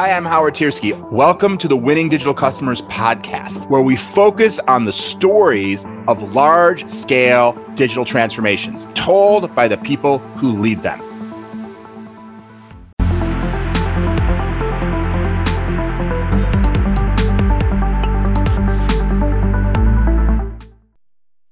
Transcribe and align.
Hi, 0.00 0.12
I'm 0.12 0.24
Howard 0.24 0.54
Tiersky. 0.54 0.98
Welcome 1.10 1.58
to 1.58 1.68
the 1.68 1.76
Winning 1.76 2.08
Digital 2.08 2.32
Customers 2.32 2.80
podcast, 2.80 3.68
where 3.68 3.82
we 3.82 3.96
focus 3.96 4.58
on 4.60 4.86
the 4.86 4.94
stories 4.94 5.84
of 6.08 6.34
large 6.34 6.88
scale 6.88 7.52
digital 7.74 8.06
transformations 8.06 8.88
told 8.94 9.54
by 9.54 9.68
the 9.68 9.76
people 9.76 10.16
who 10.38 10.58
lead 10.58 10.82
them. 10.82 11.00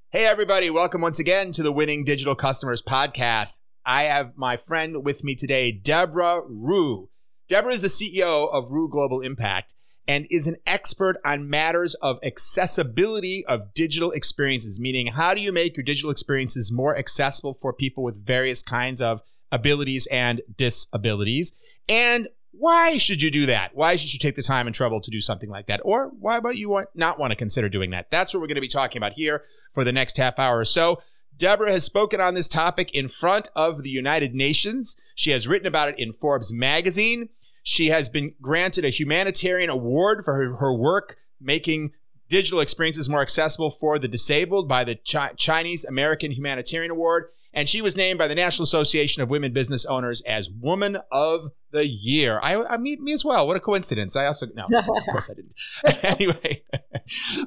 Hey, 0.09 0.25
everybody, 0.25 0.71
welcome 0.71 1.03
once 1.03 1.19
again 1.19 1.53
to 1.53 1.62
the 1.62 1.71
Winning 1.71 2.03
Digital 2.03 2.35
Customers 2.35 2.80
podcast. 2.83 3.59
I 3.85 4.05
have 4.05 4.39
my 4.39 4.57
friend 4.57 5.05
with 5.05 5.23
me 5.23 5.35
today, 5.35 5.71
Deborah 5.71 6.41
Ruh. 6.49 7.09
Deborah 7.49 7.73
is 7.73 7.80
the 7.80 7.89
CEO 7.89 8.53
of 8.53 8.71
Ruh 8.71 8.89
Global 8.89 9.23
Impact 9.23 9.73
and 10.07 10.27
is 10.30 10.47
an 10.47 10.57
expert 10.66 11.16
on 11.25 11.48
matters 11.48 11.95
of 11.95 12.19
accessibility 12.23 13.45
of 13.47 13.73
digital 13.73 14.11
experiences, 14.11 14.79
meaning 14.79 15.09
how 15.09 15.33
do 15.33 15.41
you 15.41 15.51
make 15.51 15.74
your 15.74 15.84
digital 15.84 16.11
experiences 16.11 16.71
more 16.71 16.97
accessible 16.97 17.55
for 17.55 17.73
people 17.73 18.05
with 18.05 18.23
various 18.23 18.62
kinds 18.62 19.01
of 19.01 19.23
abilities 19.51 20.07
and 20.09 20.43
disabilities? 20.59 21.59
And 21.88 22.29
why 22.52 22.98
should 22.98 23.23
you 23.23 23.30
do 23.30 23.47
that? 23.47 23.74
Why 23.74 23.96
should 23.96 24.12
you 24.12 24.19
take 24.19 24.35
the 24.35 24.43
time 24.43 24.66
and 24.66 24.74
trouble 24.74 25.01
to 25.01 25.10
do 25.10 25.21
something 25.21 25.49
like 25.49 25.69
that? 25.69 25.80
Or 25.85 26.09
why 26.09 26.37
about 26.37 26.59
you 26.59 26.69
want, 26.69 26.88
not 26.95 27.19
want 27.19 27.30
to 27.30 27.37
consider 27.37 27.71
doing 27.71 27.91
that? 27.91 28.10
That's 28.10 28.35
what 28.35 28.41
we're 28.41 28.49
going 28.49 28.57
to 28.57 28.60
be 28.60 28.69
talking 28.69 28.99
about 28.99 29.15
here 29.15 29.45
for 29.73 29.85
the 29.85 29.93
next 29.93 30.19
half 30.19 30.38
hour 30.38 30.59
or 30.59 30.65
so. 30.66 31.01
Deborah 31.38 31.71
has 31.71 31.85
spoken 31.85 32.21
on 32.21 32.35
this 32.35 32.49
topic 32.49 32.93
in 32.93 33.09
front 33.09 33.49
of 33.55 33.85
the 33.85 33.91
United 33.91 34.35
Nations. 34.35 35.01
She 35.15 35.30
has 35.30 35.46
written 35.46 35.69
about 35.69 35.88
it 35.88 35.99
in 35.99 36.12
Forbes 36.12 36.52
magazine. 36.52 37.29
She 37.69 37.89
has 37.89 38.09
been 38.09 38.33
granted 38.41 38.87
a 38.87 38.89
humanitarian 38.89 39.69
award 39.69 40.25
for 40.25 40.33
her, 40.33 40.57
her 40.57 40.73
work 40.73 41.19
making 41.39 41.93
digital 42.27 42.60
experiences 42.60 43.10
more 43.10 43.21
accessible 43.21 43.69
for 43.69 43.99
the 43.99 44.09
disabled 44.09 44.66
by 44.66 44.85
the 44.85 44.95
Ch- 44.95 45.37
Chinese 45.37 45.85
American 45.85 46.30
Humanitarian 46.30 46.91
Award. 46.91 47.27
And 47.52 47.69
she 47.69 47.83
was 47.83 47.95
named 47.95 48.19
by 48.19 48.27
the 48.27 48.35
National 48.35 48.65
Association 48.65 49.23
of 49.23 49.29
Women 49.29 49.52
Business 49.52 49.85
Owners 49.85 50.23
as 50.23 50.49
Woman 50.49 50.97
of 51.13 51.51
the 51.71 51.87
Year. 51.87 52.41
I, 52.43 52.57
I 52.65 52.79
mean, 52.79 53.05
me 53.05 53.13
as 53.13 53.23
well. 53.23 53.47
What 53.47 53.59
a 53.59 53.60
coincidence. 53.60 54.16
I 54.16 54.25
also, 54.25 54.47
no, 54.55 54.65
of 54.65 55.05
course 55.10 55.30
I 55.30 55.35
didn't. 55.35 56.05
anyway, 56.21 56.63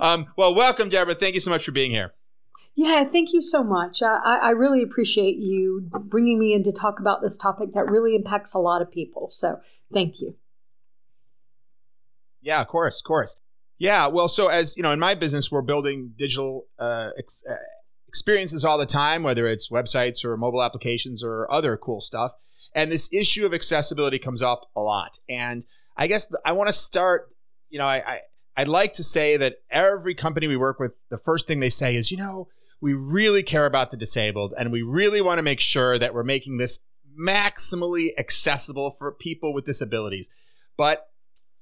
um, 0.01 0.27
well, 0.37 0.53
welcome, 0.53 0.89
Deborah. 0.89 1.15
Thank 1.15 1.33
you 1.33 1.41
so 1.41 1.49
much 1.49 1.65
for 1.65 1.71
being 1.71 1.89
here. 1.89 2.13
Yeah, 2.75 3.05
thank 3.05 3.33
you 3.33 3.41
so 3.41 3.63
much. 3.63 4.03
I, 4.03 4.17
I 4.23 4.49
really 4.51 4.83
appreciate 4.83 5.37
you 5.37 5.89
bringing 5.91 6.37
me 6.37 6.53
in 6.53 6.61
to 6.61 6.71
talk 6.71 6.99
about 6.99 7.23
this 7.23 7.35
topic 7.35 7.73
that 7.73 7.89
really 7.89 8.13
impacts 8.13 8.53
a 8.53 8.59
lot 8.59 8.83
of 8.83 8.91
people. 8.91 9.27
So 9.29 9.59
Thank 9.93 10.21
you. 10.21 10.35
Yeah, 12.41 12.61
of 12.61 12.67
course, 12.67 12.99
of 12.99 13.03
course. 13.03 13.39
Yeah, 13.77 14.07
well, 14.07 14.27
so 14.27 14.47
as 14.47 14.77
you 14.77 14.83
know, 14.83 14.91
in 14.91 14.99
my 14.99 15.15
business, 15.15 15.51
we're 15.51 15.61
building 15.61 16.13
digital 16.17 16.65
uh, 16.77 17.09
ex- 17.17 17.43
uh, 17.49 17.55
experiences 18.07 18.63
all 18.63 18.77
the 18.77 18.85
time, 18.85 19.23
whether 19.23 19.47
it's 19.47 19.69
websites 19.69 20.23
or 20.23 20.37
mobile 20.37 20.61
applications 20.61 21.23
or 21.23 21.51
other 21.51 21.77
cool 21.77 21.99
stuff. 21.99 22.33
And 22.73 22.91
this 22.91 23.11
issue 23.13 23.45
of 23.45 23.53
accessibility 23.53 24.19
comes 24.19 24.41
up 24.41 24.69
a 24.75 24.81
lot. 24.81 25.17
And 25.27 25.65
I 25.97 26.07
guess 26.07 26.27
th- 26.27 26.39
I 26.45 26.51
want 26.53 26.67
to 26.67 26.73
start. 26.73 27.29
You 27.69 27.79
know, 27.79 27.87
I, 27.87 28.03
I 28.05 28.19
I'd 28.57 28.67
like 28.67 28.93
to 28.93 29.03
say 29.03 29.37
that 29.37 29.57
every 29.69 30.13
company 30.13 30.47
we 30.47 30.57
work 30.57 30.79
with, 30.79 30.91
the 31.09 31.17
first 31.17 31.47
thing 31.47 31.59
they 31.59 31.69
say 31.69 31.95
is, 31.95 32.11
you 32.11 32.17
know, 32.17 32.47
we 32.81 32.93
really 32.93 33.43
care 33.43 33.65
about 33.65 33.91
the 33.91 33.97
disabled, 33.97 34.53
and 34.57 34.71
we 34.71 34.81
really 34.81 35.21
want 35.21 35.37
to 35.37 35.43
make 35.43 35.59
sure 35.59 35.97
that 35.97 36.13
we're 36.13 36.23
making 36.23 36.57
this 36.57 36.79
maximally 37.19 38.09
accessible 38.17 38.91
for 38.91 39.11
people 39.11 39.53
with 39.53 39.65
disabilities. 39.65 40.29
But 40.77 41.07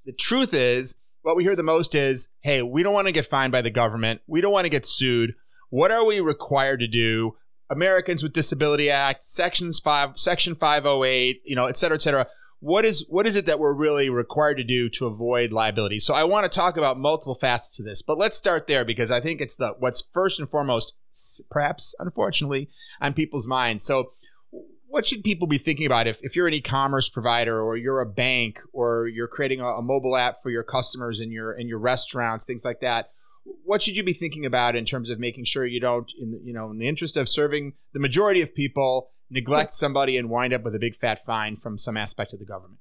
the 0.05 0.13
truth 0.13 0.53
is, 0.53 0.97
what 1.21 1.35
we 1.35 1.43
hear 1.43 1.55
the 1.55 1.63
most 1.63 1.93
is, 1.95 2.29
hey, 2.41 2.61
we 2.61 2.83
don't 2.83 2.93
want 2.93 3.07
to 3.07 3.11
get 3.11 3.25
fined 3.25 3.51
by 3.51 3.61
the 3.61 3.69
government. 3.69 4.21
We 4.27 4.41
don't 4.41 4.53
want 4.53 4.65
to 4.65 4.69
get 4.69 4.85
sued. 4.85 5.33
What 5.69 5.91
are 5.91 6.05
we 6.05 6.19
required 6.19 6.79
to 6.79 6.87
do? 6.87 7.35
Americans 7.69 8.23
with 8.23 8.33
Disability 8.33 8.89
Act, 8.89 9.23
Sections 9.23 9.79
5, 9.79 10.17
Section 10.17 10.55
508, 10.55 11.41
you 11.45 11.55
know, 11.55 11.65
et 11.65 11.77
cetera, 11.77 11.95
et 11.95 12.01
cetera. 12.01 12.27
What 12.61 12.83
is 12.83 13.05
what 13.07 13.25
is 13.25 13.37
it 13.37 13.45
that 13.45 13.59
we're 13.59 13.73
really 13.73 14.09
required 14.09 14.57
to 14.57 14.65
do 14.65 14.89
to 14.89 15.05
avoid 15.05 15.53
liability? 15.53 15.99
So 15.99 16.13
I 16.13 16.25
want 16.25 16.43
to 16.43 16.53
talk 16.53 16.75
about 16.75 16.99
multiple 16.99 17.35
facets 17.35 17.77
to 17.77 17.83
this, 17.83 18.01
but 18.01 18.17
let's 18.17 18.35
start 18.35 18.67
there 18.67 18.83
because 18.83 19.11
I 19.11 19.21
think 19.21 19.39
it's 19.39 19.55
the 19.55 19.75
what's 19.79 20.01
first 20.01 20.39
and 20.39 20.49
foremost, 20.49 20.93
perhaps 21.49 21.95
unfortunately, 21.99 22.69
on 22.99 23.13
people's 23.13 23.47
minds. 23.47 23.85
So 23.85 24.09
what 24.89 25.05
should 25.05 25.23
people 25.23 25.47
be 25.47 25.57
thinking 25.57 25.85
about 25.85 26.07
if, 26.07 26.19
if 26.23 26.35
you're 26.35 26.47
an 26.47 26.53
e-commerce 26.53 27.09
provider 27.09 27.61
or 27.61 27.77
you're 27.77 28.01
a 28.01 28.05
bank 28.05 28.59
or 28.73 29.07
you're 29.07 29.27
creating 29.27 29.61
a, 29.61 29.67
a, 29.67 29.81
mobile 29.81 30.17
app 30.17 30.35
for 30.41 30.49
your 30.49 30.63
customers 30.63 31.19
in 31.19 31.31
your 31.31 31.53
in 31.53 31.67
your 31.67 31.79
restaurants 31.79 32.45
things 32.45 32.65
like 32.65 32.81
that? 32.81 33.11
What 33.63 33.81
should 33.81 33.95
you 33.95 34.03
be 34.03 34.13
thinking 34.13 34.45
about 34.45 34.75
in 34.75 34.85
terms 34.85 35.09
of 35.09 35.19
making 35.19 35.45
sure 35.45 35.65
you 35.65 35.79
don't 35.79 36.11
in 36.19 36.39
you 36.43 36.53
know 36.53 36.69
in 36.71 36.79
the 36.79 36.87
interest 36.87 37.15
of 37.17 37.29
serving 37.29 37.73
the 37.93 37.99
majority 37.99 38.41
of 38.41 38.53
people 38.53 39.11
neglect 39.29 39.73
somebody 39.73 40.17
and 40.17 40.29
wind 40.29 40.53
up 40.53 40.63
with 40.63 40.73
a 40.73 40.79
big 40.79 40.95
fat 40.95 41.23
fine 41.23 41.55
from 41.55 41.77
some 41.77 41.95
aspect 41.95 42.33
of 42.33 42.39
the 42.39 42.45
government? 42.45 42.79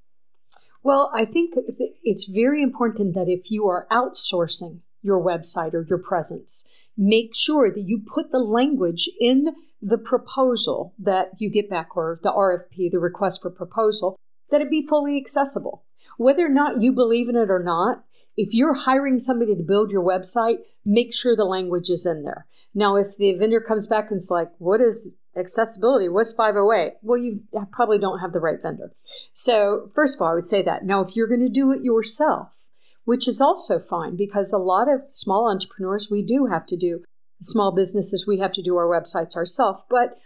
Well 0.82 1.10
i 1.14 1.24
think 1.24 1.54
it's 2.02 2.24
very 2.24 2.62
important 2.62 3.14
that 3.14 3.28
if 3.28 3.50
you 3.50 3.68
are 3.68 3.86
outsourcing 3.90 4.80
your 5.02 5.22
website 5.22 5.74
or 5.74 5.84
your 5.88 5.98
presence 5.98 6.66
make 6.96 7.34
sure 7.34 7.70
that 7.70 7.84
you 7.86 8.02
put 8.04 8.32
the 8.32 8.38
language 8.38 9.08
in 9.20 9.54
the 9.80 9.98
proposal 9.98 10.94
that 10.98 11.30
you 11.38 11.50
get 11.50 11.70
back, 11.70 11.96
or 11.96 12.20
the 12.22 12.32
RFP, 12.32 12.90
the 12.90 12.98
request 12.98 13.42
for 13.42 13.50
proposal, 13.50 14.18
that 14.50 14.60
it 14.60 14.70
be 14.70 14.86
fully 14.86 15.16
accessible. 15.16 15.84
Whether 16.16 16.46
or 16.46 16.50
not 16.50 16.80
you 16.80 16.92
believe 16.92 17.28
in 17.28 17.36
it 17.36 17.50
or 17.50 17.62
not, 17.62 18.04
if 18.36 18.54
you're 18.54 18.74
hiring 18.74 19.18
somebody 19.18 19.56
to 19.56 19.62
build 19.62 19.90
your 19.90 20.02
website, 20.02 20.58
make 20.84 21.12
sure 21.12 21.34
the 21.36 21.44
language 21.44 21.90
is 21.90 22.06
in 22.06 22.22
there. 22.22 22.46
Now, 22.74 22.96
if 22.96 23.16
the 23.16 23.32
vendor 23.34 23.60
comes 23.60 23.86
back 23.86 24.10
and 24.10 24.18
it's 24.18 24.30
like, 24.30 24.50
what 24.58 24.80
is 24.80 25.14
accessibility? 25.36 26.08
What's 26.08 26.32
508? 26.32 26.94
Well, 27.02 27.18
you 27.18 27.42
probably 27.72 27.98
don't 27.98 28.20
have 28.20 28.32
the 28.32 28.40
right 28.40 28.60
vendor. 28.62 28.92
So, 29.32 29.88
first 29.94 30.16
of 30.16 30.22
all, 30.22 30.32
I 30.32 30.34
would 30.34 30.46
say 30.46 30.62
that. 30.62 30.84
Now, 30.84 31.00
if 31.00 31.16
you're 31.16 31.28
going 31.28 31.40
to 31.40 31.48
do 31.48 31.72
it 31.72 31.82
yourself, 31.82 32.68
which 33.04 33.26
is 33.26 33.40
also 33.40 33.78
fine 33.78 34.16
because 34.16 34.52
a 34.52 34.58
lot 34.58 34.88
of 34.88 35.10
small 35.10 35.50
entrepreneurs, 35.50 36.08
we 36.10 36.22
do 36.22 36.46
have 36.46 36.66
to 36.66 36.76
do 36.76 37.04
small 37.40 37.74
businesses 37.74 38.26
we 38.26 38.38
have 38.38 38.52
to 38.52 38.62
do 38.62 38.76
our 38.76 38.86
websites 38.86 39.36
ourselves. 39.36 39.82
But 39.88 40.18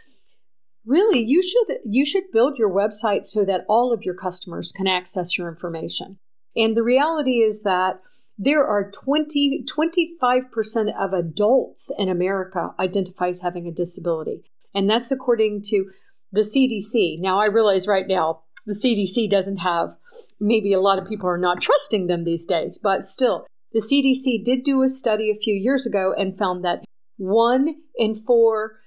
really 0.84 1.20
you 1.20 1.42
should 1.42 1.78
you 1.84 2.04
should 2.04 2.24
build 2.32 2.58
your 2.58 2.70
website 2.70 3.24
so 3.24 3.44
that 3.44 3.64
all 3.68 3.92
of 3.92 4.02
your 4.02 4.14
customers 4.14 4.72
can 4.72 4.86
access 4.86 5.38
your 5.38 5.48
information. 5.48 6.18
And 6.56 6.76
the 6.76 6.82
reality 6.82 7.42
is 7.42 7.62
that 7.62 8.00
there 8.38 8.66
are 8.66 8.90
20 8.90 9.64
25% 9.70 10.94
of 10.98 11.12
adults 11.12 11.92
in 11.98 12.08
america 12.08 12.70
identify 12.80 13.28
as 13.28 13.42
having 13.42 13.66
a 13.66 13.72
disability. 13.72 14.42
And 14.74 14.88
that's 14.88 15.12
according 15.12 15.62
to 15.66 15.90
the 16.32 16.40
cdc 16.40 17.20
now 17.20 17.38
i 17.38 17.46
realize 17.46 17.86
right 17.86 18.08
now 18.08 18.40
the 18.64 18.74
cdc 18.74 19.28
doesn't 19.28 19.58
have 19.58 19.96
maybe 20.40 20.72
a 20.72 20.80
lot 20.80 20.98
of 20.98 21.06
people 21.06 21.28
are 21.28 21.38
not 21.38 21.60
trusting 21.60 22.06
them 22.06 22.24
these 22.24 22.46
days 22.46 22.78
but 22.82 23.04
still 23.04 23.46
the 23.72 23.80
CDC 23.80 24.44
did 24.44 24.64
do 24.64 24.82
a 24.82 24.88
study 24.88 25.30
a 25.30 25.38
few 25.38 25.54
years 25.54 25.86
ago 25.86 26.14
and 26.16 26.36
found 26.36 26.64
that 26.64 26.84
one 27.16 27.76
in 27.96 28.14
four 28.14 28.80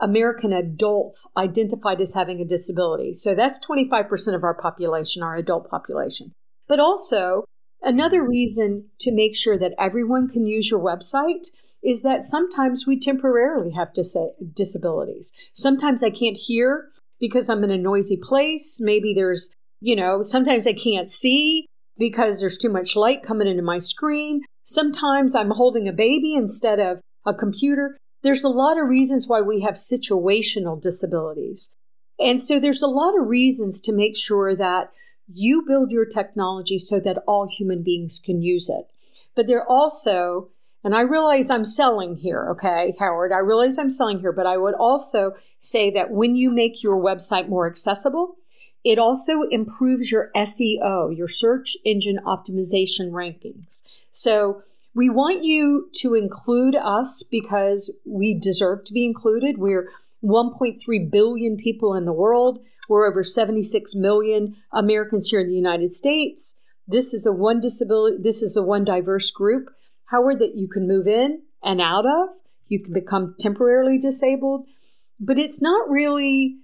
American 0.00 0.52
adults 0.52 1.30
identified 1.36 2.00
as 2.00 2.14
having 2.14 2.40
a 2.40 2.44
disability. 2.44 3.12
So 3.12 3.34
that's 3.34 3.60
25% 3.64 4.34
of 4.34 4.44
our 4.44 4.54
population, 4.54 5.22
our 5.22 5.36
adult 5.36 5.68
population. 5.70 6.32
But 6.66 6.80
also, 6.80 7.44
another 7.82 8.26
reason 8.26 8.86
to 9.00 9.12
make 9.12 9.36
sure 9.36 9.58
that 9.58 9.74
everyone 9.78 10.28
can 10.28 10.46
use 10.46 10.70
your 10.70 10.80
website 10.80 11.48
is 11.82 12.02
that 12.02 12.24
sometimes 12.24 12.86
we 12.86 12.98
temporarily 12.98 13.72
have 13.72 13.92
dis- 13.94 14.16
disabilities. 14.54 15.32
Sometimes 15.52 16.02
I 16.02 16.10
can't 16.10 16.36
hear 16.36 16.88
because 17.18 17.48
I'm 17.48 17.64
in 17.64 17.70
a 17.70 17.78
noisy 17.78 18.18
place. 18.22 18.80
Maybe 18.82 19.12
there's, 19.14 19.54
you 19.80 19.96
know, 19.96 20.22
sometimes 20.22 20.66
I 20.66 20.72
can't 20.72 21.10
see 21.10 21.66
because 21.98 22.40
there's 22.40 22.58
too 22.58 22.70
much 22.70 22.96
light 22.96 23.22
coming 23.22 23.46
into 23.46 23.62
my 23.62 23.78
screen. 23.78 24.42
Sometimes 24.64 25.34
I'm 25.34 25.50
holding 25.50 25.88
a 25.88 25.92
baby 25.92 26.34
instead 26.34 26.80
of 26.80 27.00
a 27.26 27.34
computer. 27.34 27.96
There's 28.22 28.44
a 28.44 28.48
lot 28.48 28.78
of 28.78 28.88
reasons 28.88 29.28
why 29.28 29.40
we 29.40 29.60
have 29.62 29.74
situational 29.74 30.80
disabilities. 30.80 31.74
And 32.18 32.42
so 32.42 32.60
there's 32.60 32.82
a 32.82 32.88
lot 32.88 33.18
of 33.18 33.28
reasons 33.28 33.80
to 33.82 33.92
make 33.92 34.16
sure 34.16 34.54
that 34.54 34.92
you 35.32 35.64
build 35.66 35.90
your 35.90 36.04
technology 36.04 36.78
so 36.78 37.00
that 37.00 37.22
all 37.26 37.48
human 37.48 37.82
beings 37.82 38.20
can 38.22 38.42
use 38.42 38.68
it. 38.68 38.86
But 39.34 39.46
there 39.46 39.64
also, 39.64 40.48
and 40.84 40.94
I 40.94 41.00
realize 41.00 41.50
I'm 41.50 41.64
selling 41.64 42.16
here, 42.16 42.48
okay, 42.50 42.94
Howard, 42.98 43.32
I 43.32 43.38
realize 43.38 43.78
I'm 43.78 43.90
selling 43.90 44.18
here, 44.20 44.32
but 44.32 44.46
I 44.46 44.56
would 44.56 44.74
also 44.74 45.32
say 45.58 45.90
that 45.92 46.10
when 46.10 46.36
you 46.36 46.50
make 46.50 46.82
your 46.82 47.00
website 47.00 47.48
more 47.48 47.66
accessible, 47.66 48.36
it 48.84 48.98
also 48.98 49.42
improves 49.42 50.10
your 50.10 50.30
SEO, 50.34 51.16
your 51.16 51.28
search 51.28 51.76
engine 51.84 52.18
optimization 52.26 53.10
rankings. 53.10 53.82
So 54.10 54.62
we 54.94 55.08
want 55.08 55.44
you 55.44 55.88
to 55.96 56.14
include 56.14 56.74
us 56.74 57.22
because 57.22 57.96
we 58.04 58.38
deserve 58.38 58.84
to 58.84 58.92
be 58.92 59.04
included. 59.04 59.58
We're 59.58 59.88
1.3 60.22 61.10
billion 61.10 61.56
people 61.56 61.94
in 61.94 62.04
the 62.04 62.12
world. 62.12 62.64
We're 62.88 63.08
over 63.08 63.22
76 63.22 63.94
million 63.94 64.56
Americans 64.72 65.28
here 65.28 65.40
in 65.40 65.48
the 65.48 65.54
United 65.54 65.92
States. 65.94 66.60
this 66.86 67.14
is 67.14 67.24
a 67.24 67.32
one 67.32 67.60
disability, 67.60 68.16
this 68.20 68.42
is 68.42 68.56
a 68.56 68.62
one 68.62 68.84
diverse 68.84 69.30
group, 69.30 69.70
however, 70.06 70.36
that 70.40 70.56
you 70.56 70.68
can 70.68 70.88
move 70.88 71.06
in 71.06 71.42
and 71.62 71.80
out 71.80 72.04
of. 72.04 72.30
You 72.66 72.82
can 72.82 72.92
become 72.92 73.36
temporarily 73.38 73.96
disabled, 73.96 74.66
but 75.20 75.38
it's 75.38 75.62
not 75.62 75.88
really 75.88 76.58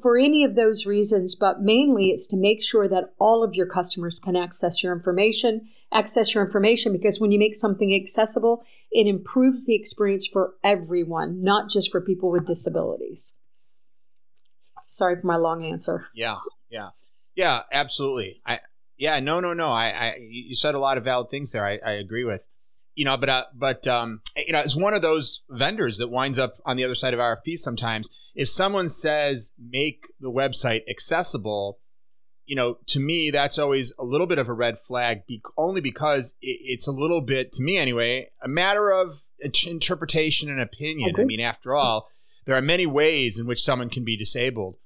for 0.00 0.16
any 0.16 0.44
of 0.44 0.54
those 0.54 0.86
reasons, 0.86 1.34
but 1.34 1.60
mainly 1.60 2.10
it's 2.10 2.26
to 2.28 2.36
make 2.36 2.62
sure 2.62 2.88
that 2.88 3.12
all 3.18 3.42
of 3.42 3.54
your 3.54 3.66
customers 3.66 4.18
can 4.18 4.36
access 4.36 4.82
your 4.82 4.92
information, 4.92 5.68
access 5.92 6.34
your 6.34 6.44
information 6.44 6.92
because 6.92 7.20
when 7.20 7.32
you 7.32 7.38
make 7.38 7.54
something 7.54 7.94
accessible, 7.94 8.62
it 8.90 9.06
improves 9.06 9.66
the 9.66 9.74
experience 9.74 10.26
for 10.26 10.54
everyone, 10.62 11.42
not 11.42 11.70
just 11.70 11.90
for 11.90 12.00
people 12.00 12.30
with 12.30 12.46
disabilities. 12.46 13.36
Sorry 14.86 15.20
for 15.20 15.26
my 15.26 15.36
long 15.36 15.64
answer. 15.64 16.08
Yeah, 16.14 16.38
yeah, 16.68 16.90
yeah, 17.34 17.62
absolutely. 17.72 18.40
I, 18.44 18.60
yeah, 18.96 19.20
no, 19.20 19.40
no, 19.40 19.54
no. 19.54 19.70
I, 19.70 19.86
I 19.86 20.16
you 20.20 20.54
said 20.54 20.74
a 20.74 20.80
lot 20.80 20.98
of 20.98 21.04
valid 21.04 21.30
things 21.30 21.52
there. 21.52 21.64
I, 21.64 21.78
I 21.84 21.92
agree 21.92 22.24
with 22.24 22.48
you 23.00 23.06
know, 23.06 23.16
but 23.16 23.30
uh, 23.30 23.44
but 23.54 23.86
um, 23.86 24.20
you 24.36 24.52
know, 24.52 24.60
as 24.60 24.76
one 24.76 24.92
of 24.92 25.00
those 25.00 25.40
vendors 25.48 25.96
that 25.96 26.08
winds 26.08 26.38
up 26.38 26.56
on 26.66 26.76
the 26.76 26.84
other 26.84 26.94
side 26.94 27.14
of 27.14 27.18
RFPs 27.18 27.56
sometimes, 27.56 28.10
if 28.34 28.46
someone 28.46 28.90
says 28.90 29.54
make 29.58 30.04
the 30.20 30.30
website 30.30 30.82
accessible, 30.86 31.78
you 32.44 32.54
know, 32.54 32.76
to 32.88 33.00
me 33.00 33.30
that's 33.30 33.58
always 33.58 33.94
a 33.98 34.04
little 34.04 34.26
bit 34.26 34.38
of 34.38 34.50
a 34.50 34.52
red 34.52 34.78
flag, 34.78 35.22
be- 35.26 35.40
only 35.56 35.80
because 35.80 36.34
it, 36.42 36.58
it's 36.60 36.86
a 36.86 36.92
little 36.92 37.22
bit, 37.22 37.52
to 37.52 37.62
me 37.62 37.78
anyway, 37.78 38.28
a 38.42 38.48
matter 38.48 38.90
of 38.90 39.22
interpretation 39.38 40.50
and 40.50 40.60
opinion. 40.60 41.12
Okay. 41.14 41.22
I 41.22 41.24
mean, 41.24 41.40
after 41.40 41.74
all, 41.74 42.06
there 42.44 42.54
are 42.54 42.60
many 42.60 42.84
ways 42.84 43.38
in 43.38 43.46
which 43.46 43.62
someone 43.62 43.88
can 43.88 44.04
be 44.04 44.18
disabled. 44.18 44.76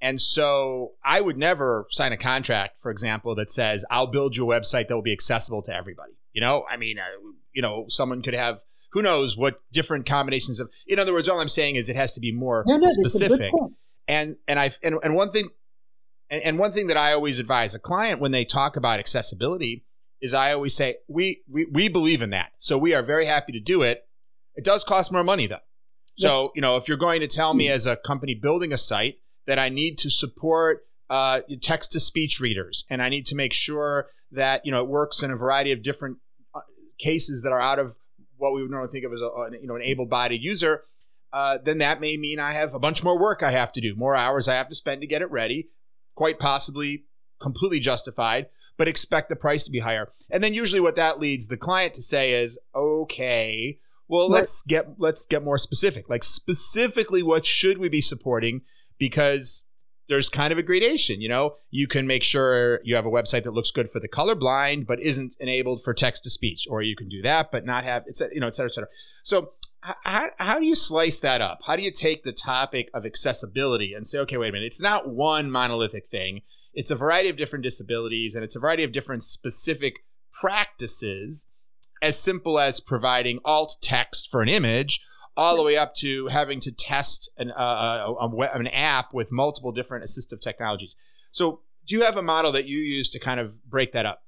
And 0.00 0.22
so 0.22 0.92
I 1.04 1.20
would 1.20 1.36
never 1.36 1.86
sign 1.90 2.12
a 2.12 2.16
contract, 2.16 2.78
for 2.78 2.90
example, 2.90 3.34
that 3.34 3.50
says 3.50 3.84
I'll 3.90 4.06
build 4.06 4.38
you 4.38 4.50
a 4.50 4.58
website 4.58 4.88
that 4.88 4.94
will 4.94 5.02
be 5.02 5.12
accessible 5.12 5.60
to 5.64 5.74
everybody. 5.76 6.12
You 6.32 6.40
know, 6.40 6.64
I 6.70 6.76
mean, 6.76 6.98
uh, 6.98 7.02
you 7.58 7.62
know, 7.62 7.86
someone 7.88 8.22
could 8.22 8.34
have 8.34 8.60
who 8.92 9.02
knows 9.02 9.36
what 9.36 9.58
different 9.72 10.06
combinations 10.06 10.60
of. 10.60 10.70
In 10.86 11.00
other 11.00 11.12
words, 11.12 11.28
all 11.28 11.40
I'm 11.40 11.48
saying 11.48 11.74
is 11.74 11.88
it 11.88 11.96
has 11.96 12.12
to 12.12 12.20
be 12.20 12.30
more 12.30 12.62
no, 12.68 12.76
no, 12.76 12.86
specific. 12.86 13.52
And 14.06 14.36
and 14.46 14.60
I 14.60 14.70
and, 14.80 14.94
and 15.02 15.16
one 15.16 15.32
thing, 15.32 15.48
and, 16.30 16.40
and 16.44 16.58
one 16.60 16.70
thing 16.70 16.86
that 16.86 16.96
I 16.96 17.12
always 17.12 17.40
advise 17.40 17.74
a 17.74 17.80
client 17.80 18.20
when 18.20 18.30
they 18.30 18.44
talk 18.44 18.76
about 18.76 19.00
accessibility 19.00 19.84
is 20.20 20.32
I 20.34 20.52
always 20.52 20.72
say 20.72 20.98
we 21.08 21.42
we 21.50 21.66
we 21.68 21.88
believe 21.88 22.22
in 22.22 22.30
that, 22.30 22.52
so 22.58 22.78
we 22.78 22.94
are 22.94 23.02
very 23.02 23.26
happy 23.26 23.50
to 23.50 23.60
do 23.60 23.82
it. 23.82 24.06
It 24.54 24.62
does 24.64 24.84
cost 24.84 25.10
more 25.10 25.24
money 25.24 25.48
though. 25.48 25.66
So 26.16 26.28
yes. 26.28 26.48
you 26.54 26.62
know, 26.62 26.76
if 26.76 26.86
you're 26.86 26.96
going 26.96 27.20
to 27.22 27.26
tell 27.26 27.54
me 27.54 27.68
as 27.68 27.88
a 27.88 27.96
company 27.96 28.36
building 28.36 28.72
a 28.72 28.78
site 28.78 29.16
that 29.48 29.58
I 29.58 29.68
need 29.68 29.98
to 29.98 30.10
support 30.10 30.86
uh, 31.10 31.40
text 31.60 31.90
to 31.92 31.98
speech 31.98 32.38
readers, 32.38 32.84
and 32.88 33.02
I 33.02 33.08
need 33.08 33.26
to 33.26 33.34
make 33.34 33.52
sure 33.52 34.10
that 34.30 34.64
you 34.64 34.70
know 34.70 34.80
it 34.80 34.88
works 34.88 35.24
in 35.24 35.32
a 35.32 35.36
variety 35.36 35.72
of 35.72 35.82
different 35.82 36.18
cases 36.98 37.42
that 37.42 37.52
are 37.52 37.60
out 37.60 37.78
of 37.78 37.98
what 38.36 38.52
we 38.52 38.62
would 38.62 38.70
normally 38.70 38.92
think 38.92 39.04
of 39.04 39.12
as 39.12 39.20
a, 39.20 39.60
you 39.60 39.66
know 39.66 39.76
an 39.76 39.82
able-bodied 39.82 40.42
user, 40.42 40.82
uh, 41.32 41.58
then 41.62 41.78
that 41.78 42.00
may 42.00 42.16
mean 42.16 42.38
I 42.38 42.52
have 42.52 42.74
a 42.74 42.78
bunch 42.78 43.02
more 43.02 43.18
work 43.18 43.42
I 43.42 43.50
have 43.50 43.72
to 43.72 43.80
do, 43.80 43.94
more 43.94 44.14
hours 44.14 44.48
I 44.48 44.54
have 44.54 44.68
to 44.68 44.74
spend 44.74 45.00
to 45.00 45.06
get 45.06 45.22
it 45.22 45.30
ready, 45.30 45.68
quite 46.14 46.38
possibly 46.38 47.04
completely 47.40 47.80
justified, 47.80 48.46
but 48.76 48.88
expect 48.88 49.28
the 49.28 49.36
price 49.36 49.64
to 49.64 49.70
be 49.70 49.80
higher. 49.80 50.08
And 50.30 50.42
then 50.42 50.54
usually 50.54 50.80
what 50.80 50.96
that 50.96 51.20
leads 51.20 51.48
the 51.48 51.56
client 51.56 51.94
to 51.94 52.02
say 52.02 52.32
is, 52.32 52.58
okay, 52.74 53.78
well 54.08 54.28
let's 54.28 54.62
get 54.62 54.98
let's 54.98 55.26
get 55.26 55.44
more 55.44 55.58
specific. 55.58 56.08
Like 56.08 56.24
specifically, 56.24 57.22
what 57.22 57.44
should 57.44 57.78
we 57.78 57.88
be 57.88 58.00
supporting? 58.00 58.62
Because 58.98 59.64
there's 60.08 60.28
kind 60.28 60.52
of 60.52 60.58
a 60.58 60.62
gradation. 60.62 61.20
You 61.20 61.28
know, 61.28 61.56
you 61.70 61.86
can 61.86 62.06
make 62.06 62.22
sure 62.22 62.80
you 62.82 62.94
have 62.96 63.06
a 63.06 63.10
website 63.10 63.44
that 63.44 63.52
looks 63.52 63.70
good 63.70 63.90
for 63.90 64.00
the 64.00 64.08
colorblind, 64.08 64.86
but 64.86 65.00
isn't 65.00 65.36
enabled 65.38 65.82
for 65.82 65.94
text 65.94 66.24
to 66.24 66.30
speech, 66.30 66.66
or 66.70 66.82
you 66.82 66.96
can 66.96 67.08
do 67.08 67.22
that, 67.22 67.50
but 67.52 67.64
not 67.64 67.84
have 67.84 68.04
it's 68.06 68.22
you 68.32 68.40
know, 68.40 68.46
et 68.46 68.54
cetera, 68.54 68.70
et 68.70 68.74
cetera. 68.74 68.88
So 69.22 69.52
how, 69.80 70.30
how 70.38 70.58
do 70.58 70.66
you 70.66 70.74
slice 70.74 71.20
that 71.20 71.40
up? 71.40 71.60
How 71.66 71.76
do 71.76 71.82
you 71.82 71.92
take 71.92 72.24
the 72.24 72.32
topic 72.32 72.90
of 72.92 73.06
accessibility 73.06 73.94
and 73.94 74.06
say, 74.06 74.18
okay, 74.20 74.36
wait 74.36 74.48
a 74.48 74.52
minute, 74.52 74.66
it's 74.66 74.82
not 74.82 75.08
one 75.08 75.50
monolithic 75.50 76.08
thing. 76.08 76.42
It's 76.74 76.90
a 76.90 76.96
variety 76.96 77.28
of 77.28 77.36
different 77.36 77.62
disabilities 77.62 78.34
and 78.34 78.44
it's 78.44 78.56
a 78.56 78.60
variety 78.60 78.84
of 78.84 78.92
different 78.92 79.22
specific 79.22 80.04
practices, 80.32 81.48
as 82.02 82.18
simple 82.18 82.58
as 82.58 82.80
providing 82.80 83.40
alt 83.44 83.76
text 83.80 84.30
for 84.30 84.42
an 84.42 84.48
image 84.48 85.04
all 85.38 85.56
the 85.56 85.62
way 85.62 85.76
up 85.76 85.94
to 85.94 86.26
having 86.26 86.58
to 86.60 86.72
test 86.72 87.30
an, 87.38 87.52
uh, 87.52 88.14
a, 88.20 88.26
a, 88.26 88.58
an 88.58 88.66
app 88.68 89.14
with 89.14 89.30
multiple 89.30 89.70
different 89.72 90.04
assistive 90.04 90.40
technologies. 90.40 90.96
So, 91.30 91.60
do 91.86 91.94
you 91.94 92.02
have 92.02 92.16
a 92.16 92.22
model 92.22 92.52
that 92.52 92.66
you 92.66 92.78
use 92.78 93.08
to 93.10 93.18
kind 93.18 93.40
of 93.40 93.64
break 93.64 93.92
that 93.92 94.04
up? 94.04 94.22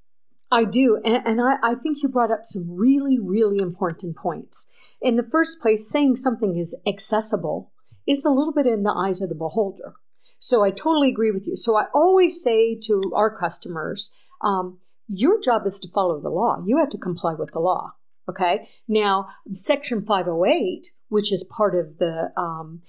I 0.51 0.65
do. 0.65 1.01
And, 1.05 1.27
and 1.27 1.41
I, 1.41 1.57
I, 1.62 1.75
think 1.75 2.03
you 2.03 2.09
brought 2.09 2.31
up 2.31 2.41
some 2.45 2.71
really, 2.71 3.19
really 3.19 3.59
important 3.59 4.17
points. 4.17 4.73
In 5.01 5.17
the 5.17 5.23
first 5.23 5.61
place, 5.61 5.91
saying 5.91 6.17
something 6.17 6.57
is 6.57 6.75
accessible 6.87 7.71
is 8.06 8.25
a 8.25 8.31
little 8.31 8.53
bit 8.53 8.67
in 8.67 8.83
the 8.83 8.93
eyes 8.93 9.21
of 9.21 9.29
the 9.29 9.35
beholder. 9.35 9.95
So 10.39 10.65
I 10.65 10.71
totally 10.71 11.11
agree 11.11 11.31
with 11.31 11.47
you. 11.47 11.56
So 11.56 11.77
I 11.77 11.87
always 11.95 12.43
say 12.43 12.77
to 12.87 13.13
our 13.15 13.37
customers, 13.37 14.17
um, 14.41 14.79
your 15.06 15.41
job 15.41 15.67
is 15.67 15.79
to 15.81 15.89
follow 15.89 16.19
the 16.21 16.31
law. 16.31 16.63
You 16.65 16.79
have 16.79 16.91
to 16.91 16.99
comply 16.99 17.35
with 17.35 17.53
the 17.53 17.61
law. 17.61 17.93
Okay. 18.31 18.69
Now, 18.87 19.29
Section 19.53 20.05
508, 20.05 20.93
which 21.09 21.32
is 21.32 21.43
part 21.44 21.75
of 21.75 21.99
the, 21.99 22.32
um, 22.37 22.82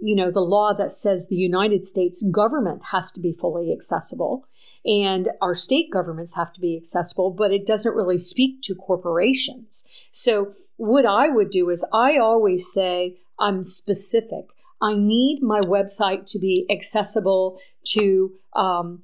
you 0.00 0.16
know, 0.16 0.30
the 0.30 0.40
law 0.40 0.72
that 0.72 0.90
says 0.90 1.28
the 1.28 1.36
United 1.36 1.84
States 1.84 2.22
government 2.32 2.80
has 2.92 3.12
to 3.12 3.20
be 3.20 3.34
fully 3.34 3.70
accessible 3.70 4.46
and 4.84 5.28
our 5.42 5.54
state 5.54 5.90
governments 5.92 6.36
have 6.36 6.52
to 6.54 6.60
be 6.60 6.74
accessible, 6.76 7.30
but 7.30 7.52
it 7.52 7.66
doesn't 7.66 7.94
really 7.94 8.16
speak 8.16 8.62
to 8.62 8.74
corporations. 8.74 9.84
So, 10.10 10.52
what 10.76 11.04
I 11.04 11.28
would 11.28 11.50
do 11.50 11.68
is 11.68 11.86
I 11.92 12.16
always 12.16 12.72
say, 12.72 13.18
I'm 13.38 13.62
specific. 13.62 14.46
I 14.80 14.94
need 14.94 15.42
my 15.42 15.60
website 15.60 16.24
to 16.32 16.38
be 16.38 16.66
accessible 16.70 17.60
to 17.88 18.32
um, 18.54 19.02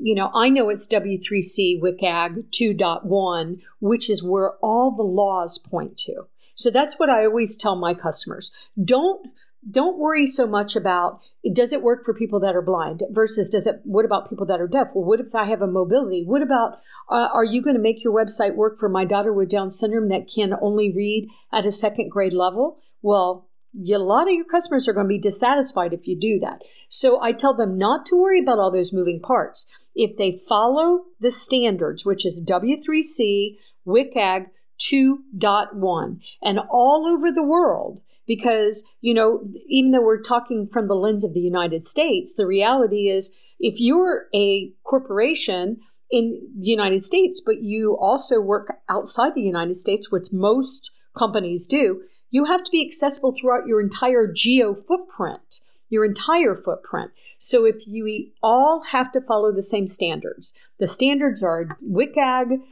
you 0.00 0.14
know, 0.14 0.30
I 0.34 0.48
know 0.48 0.70
it's 0.70 0.88
W3C 0.88 1.80
WCAG 1.80 2.44
2.1, 2.50 3.60
which 3.80 4.08
is 4.08 4.22
where 4.22 4.52
all 4.62 4.90
the 4.90 5.02
laws 5.02 5.58
point 5.58 5.98
to. 5.98 6.26
So 6.54 6.70
that's 6.70 6.98
what 6.98 7.10
I 7.10 7.24
always 7.24 7.56
tell 7.56 7.76
my 7.76 7.94
customers. 7.94 8.50
Don't 8.82 9.28
don't 9.70 9.98
worry 9.98 10.24
so 10.24 10.46
much 10.46 10.74
about 10.74 11.20
does 11.52 11.70
it 11.70 11.82
work 11.82 12.02
for 12.02 12.14
people 12.14 12.40
that 12.40 12.56
are 12.56 12.62
blind 12.62 13.02
versus 13.10 13.50
does 13.50 13.66
it 13.66 13.80
what 13.84 14.06
about 14.06 14.30
people 14.30 14.46
that 14.46 14.60
are 14.60 14.66
deaf? 14.66 14.88
Well 14.94 15.04
what 15.04 15.20
if 15.20 15.34
i 15.34 15.44
have 15.44 15.60
a 15.60 15.66
mobility? 15.66 16.24
What 16.24 16.40
about 16.40 16.80
uh, 17.10 17.28
are 17.32 17.44
you 17.44 17.60
going 17.62 17.76
to 17.76 17.82
make 17.82 18.02
your 18.02 18.14
website 18.14 18.54
work 18.54 18.78
for 18.78 18.88
my 18.88 19.04
daughter 19.04 19.32
with 19.34 19.50
down 19.50 19.70
syndrome 19.70 20.08
that 20.08 20.30
can 20.34 20.54
only 20.62 20.90
read 20.90 21.28
at 21.52 21.66
a 21.66 21.72
second 21.72 22.10
grade 22.10 22.32
level? 22.32 22.78
Well 23.02 23.46
a 23.74 23.98
lot 23.98 24.26
of 24.26 24.34
your 24.34 24.46
customers 24.46 24.88
are 24.88 24.92
going 24.92 25.06
to 25.06 25.08
be 25.08 25.18
dissatisfied 25.18 25.92
if 25.92 26.08
you 26.08 26.18
do 26.18 26.38
that. 26.40 26.62
So 26.88 27.22
i 27.22 27.32
tell 27.32 27.54
them 27.54 27.76
not 27.76 28.06
to 28.06 28.16
worry 28.16 28.40
about 28.40 28.58
all 28.58 28.70
those 28.70 28.94
moving 28.94 29.20
parts 29.20 29.66
if 29.94 30.16
they 30.16 30.40
follow 30.48 31.04
the 31.20 31.30
standards, 31.30 32.04
which 32.04 32.24
is 32.24 32.44
W3C, 32.46 33.58
WCAG 33.86 34.46
2.1, 34.80 36.20
and 36.42 36.58
all 36.70 37.06
over 37.06 37.30
the 37.30 37.42
world, 37.42 38.00
because, 38.26 38.88
you 39.00 39.12
know, 39.12 39.42
even 39.68 39.90
though 39.90 40.02
we're 40.02 40.22
talking 40.22 40.66
from 40.66 40.88
the 40.88 40.94
lens 40.94 41.24
of 41.24 41.34
the 41.34 41.40
United 41.40 41.84
States, 41.84 42.34
the 42.34 42.46
reality 42.46 43.08
is 43.08 43.36
if 43.58 43.74
you're 43.78 44.26
a 44.34 44.72
corporation 44.84 45.78
in 46.10 46.40
the 46.58 46.68
United 46.68 47.04
States, 47.04 47.40
but 47.44 47.62
you 47.62 47.96
also 48.00 48.40
work 48.40 48.78
outside 48.88 49.34
the 49.34 49.42
United 49.42 49.74
States, 49.74 50.10
which 50.10 50.32
most 50.32 50.96
companies 51.16 51.66
do, 51.66 52.02
you 52.30 52.44
have 52.44 52.62
to 52.64 52.70
be 52.70 52.84
accessible 52.84 53.34
throughout 53.34 53.66
your 53.66 53.80
entire 53.80 54.30
geo 54.32 54.74
footprint 54.74 55.60
your 55.90 56.04
entire 56.04 56.54
footprint. 56.54 57.10
So 57.36 57.66
if 57.66 57.86
you 57.86 58.30
all 58.42 58.84
have 58.84 59.12
to 59.12 59.20
follow 59.20 59.52
the 59.52 59.62
same 59.62 59.86
standards, 59.86 60.58
the 60.78 60.86
standards 60.86 61.42
are 61.42 61.76
WCAG 61.84 62.62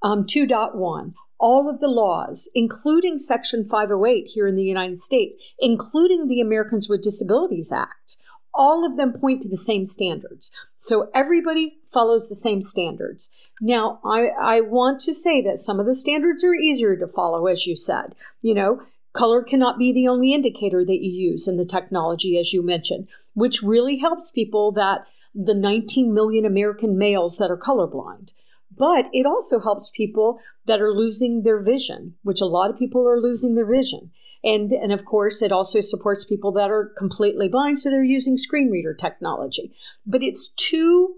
um, 0.00 0.24
2.1, 0.24 1.14
all 1.38 1.68
of 1.68 1.80
the 1.80 1.88
laws, 1.88 2.48
including 2.54 3.18
Section 3.18 3.68
508 3.68 4.28
here 4.28 4.46
in 4.46 4.56
the 4.56 4.62
United 4.62 5.00
States, 5.00 5.54
including 5.58 6.28
the 6.28 6.40
Americans 6.40 6.88
with 6.88 7.02
Disabilities 7.02 7.72
Act, 7.72 8.16
all 8.54 8.84
of 8.84 8.96
them 8.96 9.12
point 9.12 9.42
to 9.42 9.48
the 9.48 9.56
same 9.56 9.86
standards. 9.86 10.50
So 10.76 11.10
everybody 11.14 11.78
follows 11.92 12.28
the 12.28 12.34
same 12.34 12.60
standards. 12.60 13.30
Now, 13.60 14.00
I, 14.04 14.28
I 14.40 14.60
want 14.60 15.00
to 15.00 15.14
say 15.14 15.40
that 15.42 15.58
some 15.58 15.80
of 15.80 15.86
the 15.86 15.94
standards 15.94 16.44
are 16.44 16.54
easier 16.54 16.96
to 16.96 17.06
follow, 17.06 17.46
as 17.46 17.66
you 17.66 17.76
said. 17.76 18.14
You 18.40 18.54
know, 18.54 18.82
Color 19.12 19.42
cannot 19.42 19.78
be 19.78 19.92
the 19.92 20.08
only 20.08 20.32
indicator 20.32 20.84
that 20.84 21.02
you 21.02 21.10
use 21.10 21.48
in 21.48 21.56
the 21.56 21.64
technology, 21.64 22.38
as 22.38 22.52
you 22.52 22.62
mentioned, 22.62 23.08
which 23.34 23.62
really 23.62 23.98
helps 23.98 24.30
people 24.30 24.72
that 24.72 25.06
the 25.34 25.54
19 25.54 26.12
million 26.12 26.44
American 26.44 26.98
males 26.98 27.38
that 27.38 27.50
are 27.50 27.56
colorblind. 27.56 28.32
But 28.76 29.06
it 29.12 29.26
also 29.26 29.60
helps 29.60 29.90
people 29.90 30.38
that 30.66 30.80
are 30.80 30.92
losing 30.92 31.42
their 31.42 31.60
vision, 31.60 32.14
which 32.22 32.40
a 32.40 32.46
lot 32.46 32.70
of 32.70 32.78
people 32.78 33.08
are 33.08 33.20
losing 33.20 33.54
their 33.54 33.66
vision. 33.66 34.10
And, 34.44 34.70
and 34.72 34.92
of 34.92 35.04
course, 35.04 35.42
it 35.42 35.50
also 35.50 35.80
supports 35.80 36.24
people 36.24 36.52
that 36.52 36.70
are 36.70 36.92
completely 36.96 37.48
blind, 37.48 37.78
so 37.78 37.90
they're 37.90 38.04
using 38.04 38.36
screen 38.36 38.70
reader 38.70 38.94
technology. 38.94 39.72
But 40.06 40.22
it's 40.22 40.48
too 40.48 41.16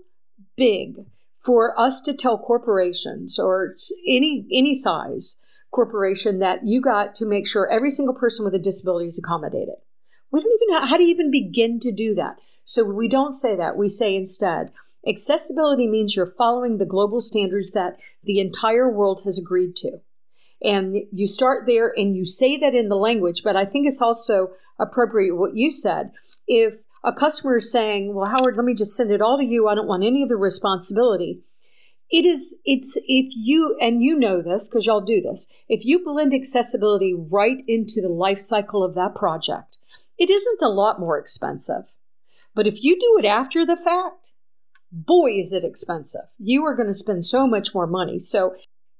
big 0.56 1.04
for 1.38 1.78
us 1.78 2.00
to 2.02 2.14
tell 2.14 2.38
corporations 2.38 3.38
or 3.38 3.74
any 4.06 4.46
any 4.52 4.74
size 4.74 5.40
corporation 5.70 6.38
that 6.40 6.66
you 6.66 6.80
got 6.80 7.14
to 7.16 7.26
make 7.26 7.46
sure 7.46 7.70
every 7.70 7.90
single 7.90 8.14
person 8.14 8.44
with 8.44 8.54
a 8.54 8.58
disability 8.58 9.06
is 9.06 9.18
accommodated. 9.18 9.76
We 10.30 10.40
don't 10.40 10.52
even 10.52 10.74
know 10.74 10.86
how 10.86 10.96
to 10.96 11.02
even 11.02 11.30
begin 11.30 11.80
to 11.80 11.92
do 11.92 12.14
that. 12.14 12.38
So 12.64 12.84
we 12.84 13.08
don't 13.08 13.32
say 13.32 13.56
that. 13.56 13.76
We 13.76 13.88
say 13.88 14.14
instead, 14.14 14.72
accessibility 15.06 15.86
means 15.86 16.14
you're 16.14 16.26
following 16.26 16.78
the 16.78 16.86
global 16.86 17.20
standards 17.20 17.72
that 17.72 17.98
the 18.22 18.38
entire 18.38 18.88
world 18.88 19.22
has 19.24 19.38
agreed 19.38 19.74
to. 19.76 19.98
And 20.62 20.96
you 21.10 21.26
start 21.26 21.64
there 21.66 21.92
and 21.96 22.14
you 22.14 22.24
say 22.24 22.58
that 22.58 22.74
in 22.74 22.88
the 22.88 22.96
language, 22.96 23.42
but 23.42 23.56
I 23.56 23.64
think 23.64 23.86
it's 23.86 24.02
also 24.02 24.50
appropriate 24.78 25.34
what 25.34 25.54
you 25.54 25.70
said. 25.70 26.12
If 26.46 26.84
a 27.02 27.12
customer 27.12 27.56
is 27.56 27.72
saying, 27.72 28.14
Well, 28.14 28.26
Howard, 28.26 28.56
let 28.56 28.64
me 28.64 28.74
just 28.74 28.94
send 28.94 29.10
it 29.10 29.22
all 29.22 29.38
to 29.38 29.44
you, 29.44 29.68
I 29.68 29.74
don't 29.74 29.88
want 29.88 30.04
any 30.04 30.22
of 30.22 30.28
the 30.28 30.36
responsibility. 30.36 31.40
It 32.10 32.26
is, 32.26 32.56
it's 32.64 32.96
if 33.06 33.32
you, 33.36 33.76
and 33.80 34.02
you 34.02 34.18
know 34.18 34.42
this 34.42 34.68
because 34.68 34.86
y'all 34.86 35.00
do 35.00 35.20
this, 35.20 35.46
if 35.68 35.84
you 35.84 36.04
blend 36.04 36.34
accessibility 36.34 37.14
right 37.14 37.62
into 37.68 38.00
the 38.00 38.08
life 38.08 38.40
cycle 38.40 38.82
of 38.82 38.94
that 38.94 39.14
project, 39.14 39.78
it 40.18 40.28
isn't 40.28 40.62
a 40.62 40.68
lot 40.68 40.98
more 40.98 41.18
expensive. 41.18 41.84
But 42.54 42.66
if 42.66 42.82
you 42.82 42.98
do 42.98 43.16
it 43.18 43.26
after 43.26 43.64
the 43.64 43.76
fact, 43.76 44.32
boy, 44.90 45.38
is 45.38 45.52
it 45.52 45.64
expensive. 45.64 46.26
You 46.38 46.64
are 46.64 46.74
going 46.74 46.88
to 46.88 46.94
spend 46.94 47.24
so 47.24 47.46
much 47.46 47.74
more 47.74 47.86
money. 47.86 48.18
So 48.18 48.56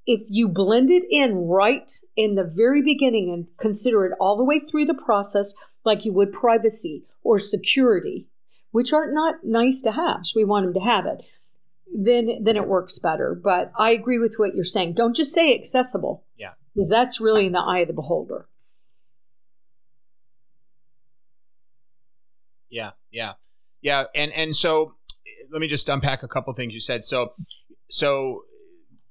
if 0.07 0.23
you 0.29 0.49
blend 0.49 0.91
it 0.91 1.05
in 1.11 1.49
right 1.49 1.91
in 2.17 2.37
the 2.37 2.45
very 2.45 2.83
beginning 2.83 3.33
and 3.33 3.49
consider 3.59 4.05
it 4.05 4.13
all 4.21 4.37
the 4.37 4.45
way 4.45 4.61
through 4.61 4.87
the 4.87 4.95
process, 4.95 5.55
like 5.85 6.05
you 6.05 6.13
would 6.13 6.33
privacy 6.33 7.05
or 7.23 7.39
security, 7.39 8.29
which 8.71 8.93
are 8.93 9.11
not 9.11 9.45
nice 9.45 9.83
to 9.83 9.93
have, 9.93 10.21
so 10.23 10.39
we 10.39 10.45
want 10.45 10.65
them 10.65 10.75
to 10.75 10.81
have 10.81 11.07
it, 11.07 11.23
then 11.93 12.43
then 12.43 12.57
it 12.57 12.67
works 12.67 12.99
better. 12.99 13.39
But 13.43 13.73
I 13.79 13.91
agree 13.91 14.19
with 14.19 14.35
what 14.37 14.55
you're 14.55 14.65
saying. 14.65 14.95
Don't 14.95 15.17
just 15.17 15.33
say 15.33 15.55
accessible. 15.55 16.25
Yeah. 16.37 16.53
Because 16.75 16.89
that's 16.89 17.21
really 17.21 17.47
in 17.47 17.53
the 17.53 17.61
eye 17.61 17.81
of 17.81 17.89
the 17.89 17.95
beholder. 17.95 18.47
Yeah, 22.69 22.93
yeah, 23.11 23.33
yeah, 23.83 24.05
and 24.15 24.33
and 24.33 24.55
so 24.55 24.95
let 25.51 25.61
me 25.61 25.67
just 25.67 25.89
unpack 25.89 26.23
a 26.23 26.29
couple 26.29 26.53
things 26.55 26.73
you 26.75 26.81
said. 26.81 27.05
So, 27.05 27.35
so 27.89 28.45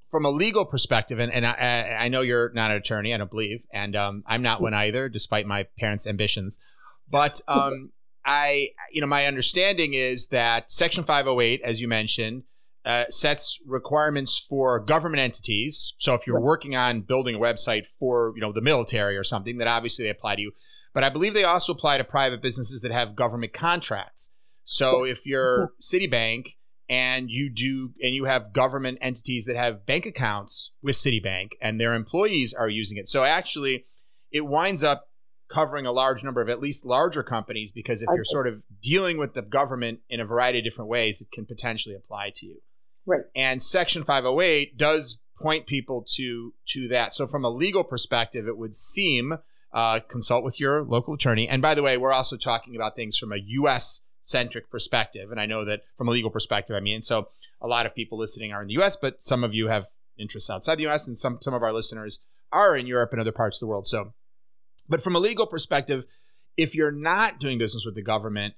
from 0.09 0.25
a 0.25 0.29
legal 0.29 0.65
perspective, 0.65 1.19
and, 1.19 1.31
and 1.31 1.45
I, 1.45 1.97
I 1.99 2.07
know 2.07 2.21
you're 2.21 2.51
not 2.53 2.71
an 2.71 2.77
attorney, 2.77 3.13
I 3.13 3.17
don't 3.17 3.29
believe, 3.29 3.63
and 3.71 3.95
um, 3.95 4.23
I'm 4.25 4.41
not 4.41 4.61
one 4.61 4.73
either, 4.73 5.09
despite 5.09 5.45
my 5.45 5.67
parents' 5.77 6.07
ambitions. 6.07 6.59
But 7.09 7.41
um, 7.47 7.91
I, 8.25 8.69
you 8.91 9.01
know, 9.01 9.07
my 9.07 9.25
understanding 9.25 9.93
is 9.93 10.27
that 10.27 10.71
Section 10.71 11.03
508, 11.03 11.61
as 11.61 11.81
you 11.81 11.87
mentioned, 11.87 12.43
uh, 12.85 13.05
sets 13.09 13.59
requirements 13.65 14.39
for 14.39 14.79
government 14.79 15.21
entities. 15.21 15.95
So 15.97 16.13
if 16.13 16.25
you're 16.25 16.39
working 16.39 16.75
on 16.75 17.01
building 17.01 17.35
a 17.35 17.39
website 17.39 17.85
for, 17.85 18.33
you 18.35 18.41
know, 18.41 18.51
the 18.51 18.61
military 18.61 19.17
or 19.17 19.23
something, 19.23 19.57
then 19.57 19.67
obviously 19.67 20.05
they 20.05 20.11
apply 20.11 20.35
to 20.35 20.41
you. 20.41 20.51
But 20.93 21.03
I 21.03 21.09
believe 21.09 21.33
they 21.33 21.43
also 21.43 21.73
apply 21.73 21.97
to 21.97 22.03
private 22.03 22.41
businesses 22.41 22.81
that 22.81 22.91
have 22.91 23.15
government 23.15 23.53
contracts. 23.53 24.31
So 24.63 25.03
if 25.03 25.25
you're 25.25 25.73
Citibank 25.81 26.55
and 26.89 27.29
you 27.29 27.49
do 27.49 27.93
and 28.01 28.15
you 28.15 28.25
have 28.25 28.53
government 28.53 28.97
entities 29.01 29.45
that 29.45 29.55
have 29.55 29.85
bank 29.85 30.05
accounts 30.05 30.71
with 30.81 30.95
Citibank 30.95 31.49
and 31.61 31.79
their 31.79 31.93
employees 31.93 32.53
are 32.53 32.69
using 32.69 32.97
it. 32.97 33.07
So 33.07 33.23
actually 33.23 33.85
it 34.31 34.45
winds 34.45 34.83
up 34.83 35.09
covering 35.49 35.85
a 35.85 35.91
large 35.91 36.23
number 36.23 36.41
of 36.41 36.49
at 36.49 36.59
least 36.59 36.85
larger 36.85 37.23
companies 37.23 37.71
because 37.71 38.01
if 38.01 38.07
you're 38.13 38.23
sort 38.23 38.47
of 38.47 38.63
dealing 38.81 39.17
with 39.17 39.33
the 39.33 39.41
government 39.41 39.99
in 40.07 40.19
a 40.19 40.25
variety 40.25 40.59
of 40.59 40.63
different 40.63 40.89
ways, 40.89 41.21
it 41.21 41.31
can 41.31 41.45
potentially 41.45 41.95
apply 41.95 42.31
to 42.35 42.45
you. 42.45 42.61
Right. 43.09 43.21
And 43.35 43.59
Section 43.59 44.03
508 44.03 44.77
does 44.77 45.17
point 45.41 45.65
people 45.65 46.05
to 46.15 46.53
to 46.73 46.87
that. 46.89 47.11
So 47.15 47.25
from 47.25 47.43
a 47.43 47.49
legal 47.49 47.83
perspective, 47.83 48.47
it 48.47 48.55
would 48.55 48.75
seem 48.75 49.39
uh, 49.73 50.01
consult 50.07 50.43
with 50.43 50.59
your 50.59 50.83
local 50.83 51.15
attorney. 51.15 51.49
And 51.49 51.59
by 51.59 51.73
the 51.73 51.81
way, 51.81 51.97
we're 51.97 52.13
also 52.13 52.37
talking 52.37 52.75
about 52.75 52.95
things 52.95 53.17
from 53.17 53.31
a 53.33 53.37
U.S. 53.37 54.01
centric 54.21 54.69
perspective. 54.69 55.31
And 55.31 55.39
I 55.39 55.47
know 55.47 55.65
that 55.65 55.81
from 55.97 56.07
a 56.07 56.11
legal 56.11 56.29
perspective, 56.29 56.75
I 56.75 56.81
mean, 56.81 57.01
so 57.01 57.29
a 57.59 57.67
lot 57.67 57.87
of 57.87 57.95
people 57.95 58.15
listening 58.15 58.53
are 58.53 58.61
in 58.61 58.67
the 58.67 58.75
U.S., 58.75 58.95
but 58.95 59.23
some 59.23 59.43
of 59.43 59.55
you 59.55 59.69
have 59.69 59.87
interests 60.19 60.49
outside 60.51 60.75
the 60.75 60.83
U.S. 60.83 61.07
and 61.07 61.17
some 61.17 61.39
some 61.41 61.55
of 61.55 61.63
our 61.63 61.73
listeners 61.73 62.19
are 62.51 62.77
in 62.77 62.85
Europe 62.85 63.11
and 63.11 63.19
other 63.19 63.31
parts 63.31 63.57
of 63.57 63.61
the 63.61 63.67
world. 63.67 63.87
So, 63.87 64.13
but 64.87 65.01
from 65.01 65.15
a 65.15 65.19
legal 65.19 65.47
perspective, 65.47 66.05
if 66.57 66.75
you're 66.75 66.91
not 66.91 67.39
doing 67.39 67.57
business 67.57 67.85
with 67.85 67.95
the 67.95 68.03
government, 68.03 68.53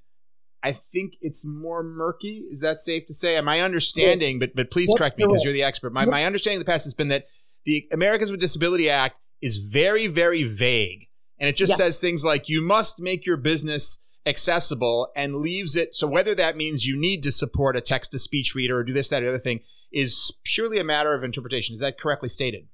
I 0.62 0.72
think 0.72 1.14
it's 1.20 1.44
more 1.44 1.82
murky. 1.82 2.44
Is 2.50 2.60
that 2.60 2.80
safe 2.80 3.06
to 3.06 3.14
say? 3.14 3.40
My 3.40 3.60
understanding, 3.60 4.32
yes. 4.32 4.40
but 4.40 4.54
but 4.54 4.70
please 4.70 4.92
correct 4.96 5.18
me 5.18 5.24
because 5.24 5.42
you're 5.44 5.52
the 5.52 5.62
expert. 5.62 5.92
My, 5.92 6.04
my 6.04 6.24
understanding 6.24 6.56
in 6.56 6.64
the 6.64 6.70
past 6.70 6.84
has 6.84 6.94
been 6.94 7.08
that 7.08 7.26
the 7.64 7.88
Americans 7.92 8.30
with 8.30 8.40
Disability 8.40 8.88
Act 8.88 9.16
is 9.40 9.56
very, 9.56 10.06
very 10.06 10.44
vague. 10.44 11.08
And 11.38 11.48
it 11.48 11.56
just 11.56 11.70
yes. 11.70 11.78
says 11.78 12.00
things 12.00 12.24
like 12.24 12.48
you 12.48 12.62
must 12.62 13.00
make 13.00 13.26
your 13.26 13.36
business 13.36 14.06
accessible 14.24 15.08
and 15.16 15.36
leaves 15.36 15.74
it. 15.74 15.94
So 15.94 16.06
whether 16.06 16.34
that 16.36 16.56
means 16.56 16.86
you 16.86 16.96
need 16.96 17.22
to 17.24 17.32
support 17.32 17.76
a 17.76 17.80
text 17.80 18.12
to 18.12 18.18
speech 18.20 18.54
reader 18.54 18.78
or 18.78 18.84
do 18.84 18.92
this, 18.92 19.08
that, 19.08 19.24
or 19.24 19.28
other 19.28 19.38
thing 19.38 19.60
is 19.92 20.32
purely 20.44 20.78
a 20.78 20.84
matter 20.84 21.14
of 21.14 21.24
interpretation. 21.24 21.74
Is 21.74 21.80
that 21.80 21.98
correctly 21.98 22.28
stated? 22.28 22.68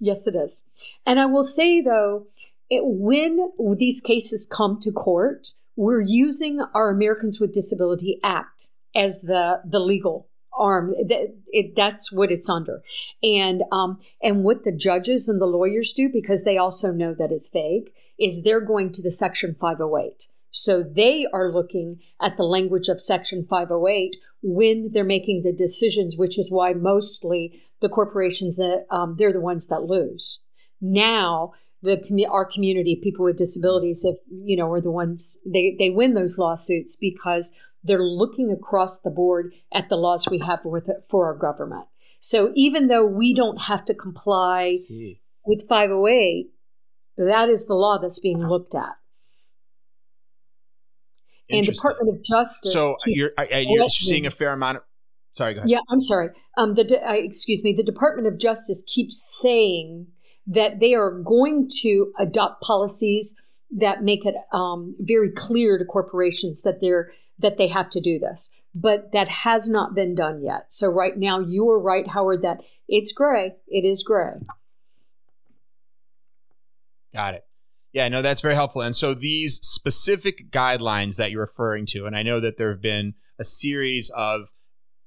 Yes, 0.00 0.26
it 0.26 0.34
is. 0.34 0.64
And 1.06 1.18
I 1.18 1.26
will 1.26 1.44
say, 1.44 1.80
though, 1.80 2.26
it, 2.68 2.82
when 2.84 3.52
these 3.78 4.00
cases 4.00 4.46
come 4.46 4.78
to 4.82 4.92
court, 4.92 5.48
we're 5.78 6.02
using 6.02 6.60
our 6.74 6.90
Americans 6.90 7.38
with 7.38 7.52
Disability 7.52 8.18
Act 8.24 8.70
as 8.96 9.22
the, 9.22 9.62
the 9.64 9.78
legal 9.78 10.28
arm. 10.52 10.92
It, 10.98 11.76
that's 11.76 12.10
what 12.10 12.32
it's 12.32 12.50
under, 12.50 12.82
and 13.22 13.62
um, 13.70 14.00
and 14.20 14.42
what 14.42 14.64
the 14.64 14.72
judges 14.72 15.28
and 15.28 15.40
the 15.40 15.46
lawyers 15.46 15.92
do 15.92 16.08
because 16.12 16.42
they 16.42 16.58
also 16.58 16.90
know 16.90 17.14
that 17.14 17.30
it's 17.30 17.48
vague 17.48 17.92
is 18.18 18.42
they're 18.42 18.60
going 18.60 18.90
to 18.90 19.02
the 19.02 19.10
Section 19.12 19.54
508. 19.54 20.26
So 20.50 20.82
they 20.82 21.28
are 21.32 21.52
looking 21.52 22.00
at 22.20 22.36
the 22.36 22.42
language 22.42 22.88
of 22.88 23.00
Section 23.00 23.46
508 23.48 24.16
when 24.42 24.90
they're 24.92 25.04
making 25.04 25.42
the 25.42 25.52
decisions, 25.52 26.16
which 26.16 26.40
is 26.40 26.50
why 26.50 26.72
mostly 26.72 27.62
the 27.80 27.88
corporations 27.88 28.56
that 28.56 28.86
um, 28.90 29.14
they're 29.16 29.32
the 29.32 29.40
ones 29.40 29.68
that 29.68 29.84
lose. 29.84 30.44
Now 30.80 31.52
the 31.82 32.26
our 32.30 32.44
community, 32.44 32.98
people 33.02 33.24
with 33.24 33.36
disabilities, 33.36 34.04
if 34.04 34.16
you 34.30 34.56
know, 34.56 34.70
are 34.72 34.80
the 34.80 34.90
ones 34.90 35.40
they 35.46 35.76
they 35.78 35.90
win 35.90 36.14
those 36.14 36.38
lawsuits 36.38 36.96
because 36.96 37.52
they're 37.82 38.02
looking 38.02 38.50
across 38.50 39.00
the 39.00 39.10
board 39.10 39.52
at 39.72 39.88
the 39.88 39.96
laws 39.96 40.28
we 40.28 40.38
have 40.38 40.64
with 40.64 40.88
for 41.08 41.26
our 41.26 41.36
government. 41.36 41.86
So 42.20 42.52
even 42.54 42.88
though 42.88 43.06
we 43.06 43.32
don't 43.32 43.62
have 43.62 43.84
to 43.86 43.94
comply 43.94 44.72
with 45.46 45.66
508, 45.68 46.50
that 47.16 47.48
is 47.48 47.66
the 47.66 47.74
law 47.74 47.98
that's 47.98 48.18
being 48.18 48.46
looked 48.46 48.74
at. 48.74 48.96
And 51.50 51.64
Department 51.64 52.16
of 52.16 52.24
Justice. 52.24 52.72
So 52.72 52.94
you're, 53.06 53.28
you're 53.50 53.88
seeing 53.88 54.26
a 54.26 54.30
fair 54.30 54.52
amount 54.52 54.78
of. 54.78 54.82
Sorry, 55.32 55.54
go 55.54 55.60
ahead. 55.60 55.70
Yeah, 55.70 55.78
I'm 55.88 56.00
sorry. 56.00 56.30
Um, 56.56 56.74
the 56.74 56.82
uh, 56.82 57.12
excuse 57.12 57.62
me. 57.62 57.72
The 57.72 57.84
Department 57.84 58.26
of 58.26 58.38
Justice 58.38 58.82
keeps 58.86 59.16
saying 59.40 60.08
that 60.48 60.80
they 60.80 60.94
are 60.94 61.10
going 61.10 61.68
to 61.82 62.12
adopt 62.18 62.62
policies 62.62 63.36
that 63.70 64.02
make 64.02 64.24
it 64.24 64.34
um, 64.52 64.96
very 64.98 65.30
clear 65.30 65.78
to 65.78 65.84
corporations 65.84 66.62
that 66.62 66.80
they're 66.80 67.12
that 67.38 67.58
they 67.58 67.68
have 67.68 67.88
to 67.90 68.00
do 68.00 68.18
this. 68.18 68.50
But 68.74 69.12
that 69.12 69.28
has 69.28 69.68
not 69.68 69.94
been 69.94 70.14
done 70.14 70.42
yet. 70.42 70.72
So 70.72 70.88
right 70.88 71.16
now, 71.16 71.40
you 71.40 71.68
are 71.70 71.80
right, 71.80 72.06
Howard, 72.08 72.42
that 72.42 72.60
it's 72.88 73.12
gray. 73.12 73.54
It 73.68 73.84
is 73.84 74.02
gray. 74.02 74.40
Got 77.14 77.34
it. 77.34 77.44
Yeah, 77.92 78.08
no, 78.08 78.22
that's 78.22 78.40
very 78.40 78.54
helpful. 78.54 78.82
And 78.82 78.94
so 78.94 79.14
these 79.14 79.56
specific 79.62 80.50
guidelines 80.50 81.16
that 81.16 81.30
you're 81.30 81.40
referring 81.40 81.86
to, 81.86 82.06
and 82.06 82.16
I 82.16 82.22
know 82.22 82.38
that 82.40 82.58
there 82.58 82.70
have 82.70 82.82
been 82.82 83.14
a 83.38 83.44
series 83.44 84.10
of, 84.10 84.52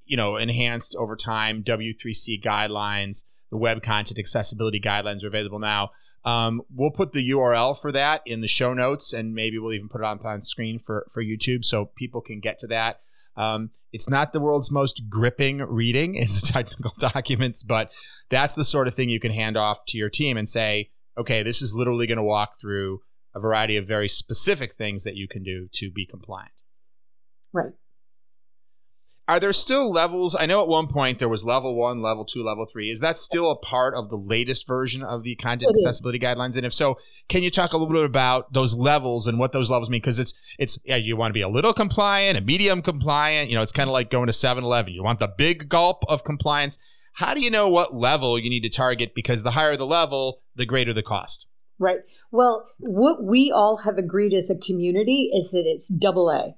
you 0.06 0.18
know, 0.18 0.36
enhanced 0.36 0.96
over 0.98 1.16
time 1.16 1.64
W3C 1.64 2.42
guidelines, 2.42 3.24
the 3.52 3.58
web 3.58 3.84
content 3.84 4.18
accessibility 4.18 4.80
guidelines 4.80 5.24
are 5.24 5.28
available 5.28 5.60
now. 5.60 5.92
Um, 6.24 6.62
we'll 6.74 6.92
put 6.92 7.14
the 7.14 7.30
URL 7.32 7.78
for 7.80 7.92
that 7.92 8.22
in 8.26 8.42
the 8.42 8.48
show 8.48 8.74
notes, 8.74 9.12
and 9.14 9.34
maybe 9.34 9.58
we'll 9.58 9.74
even 9.74 9.90
put 9.90 10.02
it 10.02 10.06
on, 10.06 10.20
on 10.24 10.42
screen 10.42 10.80
for, 10.80 11.06
for 11.12 11.24
YouTube 11.24 11.66
so 11.66 11.86
people 11.96 12.22
can 12.22 12.40
get 12.40 12.60
to 12.60 12.68
that. 12.68 13.02
Um, 13.36 13.72
it's 13.92 14.10
not 14.10 14.32
the 14.32 14.40
world's 14.40 14.72
most 14.72 15.10
gripping 15.10 15.60
reading, 15.60 16.16
it's 16.16 16.42
technical 16.50 16.94
documents, 16.98 17.64
but 17.64 17.92
that's 18.30 18.56
the 18.56 18.64
sort 18.64 18.88
of 18.88 18.94
thing 18.94 19.10
you 19.10 19.20
can 19.20 19.32
hand 19.32 19.58
off 19.58 19.86
to 19.88 19.98
your 19.98 20.10
team 20.10 20.38
and 20.38 20.48
say, 20.48 20.92
okay, 21.18 21.44
this 21.44 21.62
is 21.62 21.76
literally 21.76 22.08
going 22.08 22.18
to 22.18 22.24
walk 22.24 22.60
through 22.60 23.02
a 23.34 23.40
variety 23.40 23.78
of 23.78 23.88
very 23.88 24.08
specific 24.08 24.74
things 24.74 25.04
that 25.04 25.16
you 25.16 25.28
can 25.28 25.44
do 25.44 25.70
to 25.74 25.90
be 25.90 26.06
compliant. 26.06 26.52
Right. 27.54 27.72
Are 29.28 29.40
there 29.40 29.54
still 29.54 29.92
levels? 29.92 30.36
I 30.38 30.46
know 30.46 30.62
at 30.62 30.68
one 30.68 30.88
point 30.88 31.20
there 31.20 31.30
was 31.30 31.46
level 31.46 31.76
one, 31.76 32.02
level 32.02 32.26
two, 32.26 32.44
level 32.44 32.66
three. 32.66 32.90
Is 32.90 33.00
that 33.00 33.18
still 33.18 33.52
a 33.52 33.56
part 33.56 33.94
of 33.94 34.10
the 34.10 34.18
latest 34.18 34.68
version 34.68 35.04
of 35.04 35.24
the 35.24 35.36
content 35.36 35.72
it 35.72 35.80
accessibility 35.80 36.18
is. 36.18 36.24
guidelines? 36.24 36.58
And 36.58 36.66
if 36.66 36.74
so, 36.74 36.98
can 37.30 37.44
you 37.44 37.52
talk 37.52 37.74
a 37.74 37.78
little 37.78 37.94
bit 37.94 38.04
about 38.04 38.52
those 38.54 38.76
levels 38.76 39.28
and 39.28 39.40
what 39.40 39.52
those 39.52 39.70
levels 39.70 39.90
mean? 39.90 40.02
Because 40.02 40.20
it's 40.20 40.34
it's 40.58 40.80
yeah, 40.86 40.96
you 40.96 41.16
want 41.16 41.30
to 41.30 41.34
be 41.34 41.42
a 41.42 41.50
little 41.50 41.74
compliant, 41.74 42.38
a 42.38 42.42
medium 42.42 42.82
compliant. 42.82 43.50
You 43.50 43.56
know, 43.56 43.62
it's 43.62 43.72
kind 43.72 43.90
of 43.90 43.94
like 43.94 44.10
going 44.10 44.28
to 44.28 44.34
7-Eleven. 44.34 44.94
You 44.94 45.04
want 45.04 45.20
the 45.20 45.28
big 45.30 45.70
gulp 45.70 46.04
of 46.10 46.24
compliance. 46.24 46.78
How 47.14 47.34
do 47.34 47.42
you 47.42 47.52
know 47.52 47.70
what 47.70 47.94
level 47.94 48.40
you 48.40 48.50
need 48.50 48.64
to 48.64 48.70
target? 48.70 49.14
Because 49.14 49.44
the 49.44 49.52
higher 49.52 49.78
the 49.78 49.86
level, 49.86 50.42
the 50.56 50.66
greater 50.66 50.94
the 50.94 51.04
cost. 51.04 51.48
Right. 51.78 52.00
Well, 52.32 52.68
what 52.78 53.24
we 53.24 53.52
all 53.52 53.78
have 53.78 53.98
agreed 53.98 54.34
as 54.34 54.50
a 54.50 54.58
community 54.58 55.32
is 55.34 55.52
that 55.52 55.64
it's 55.66 55.88
double 55.88 56.30
A. 56.30 56.56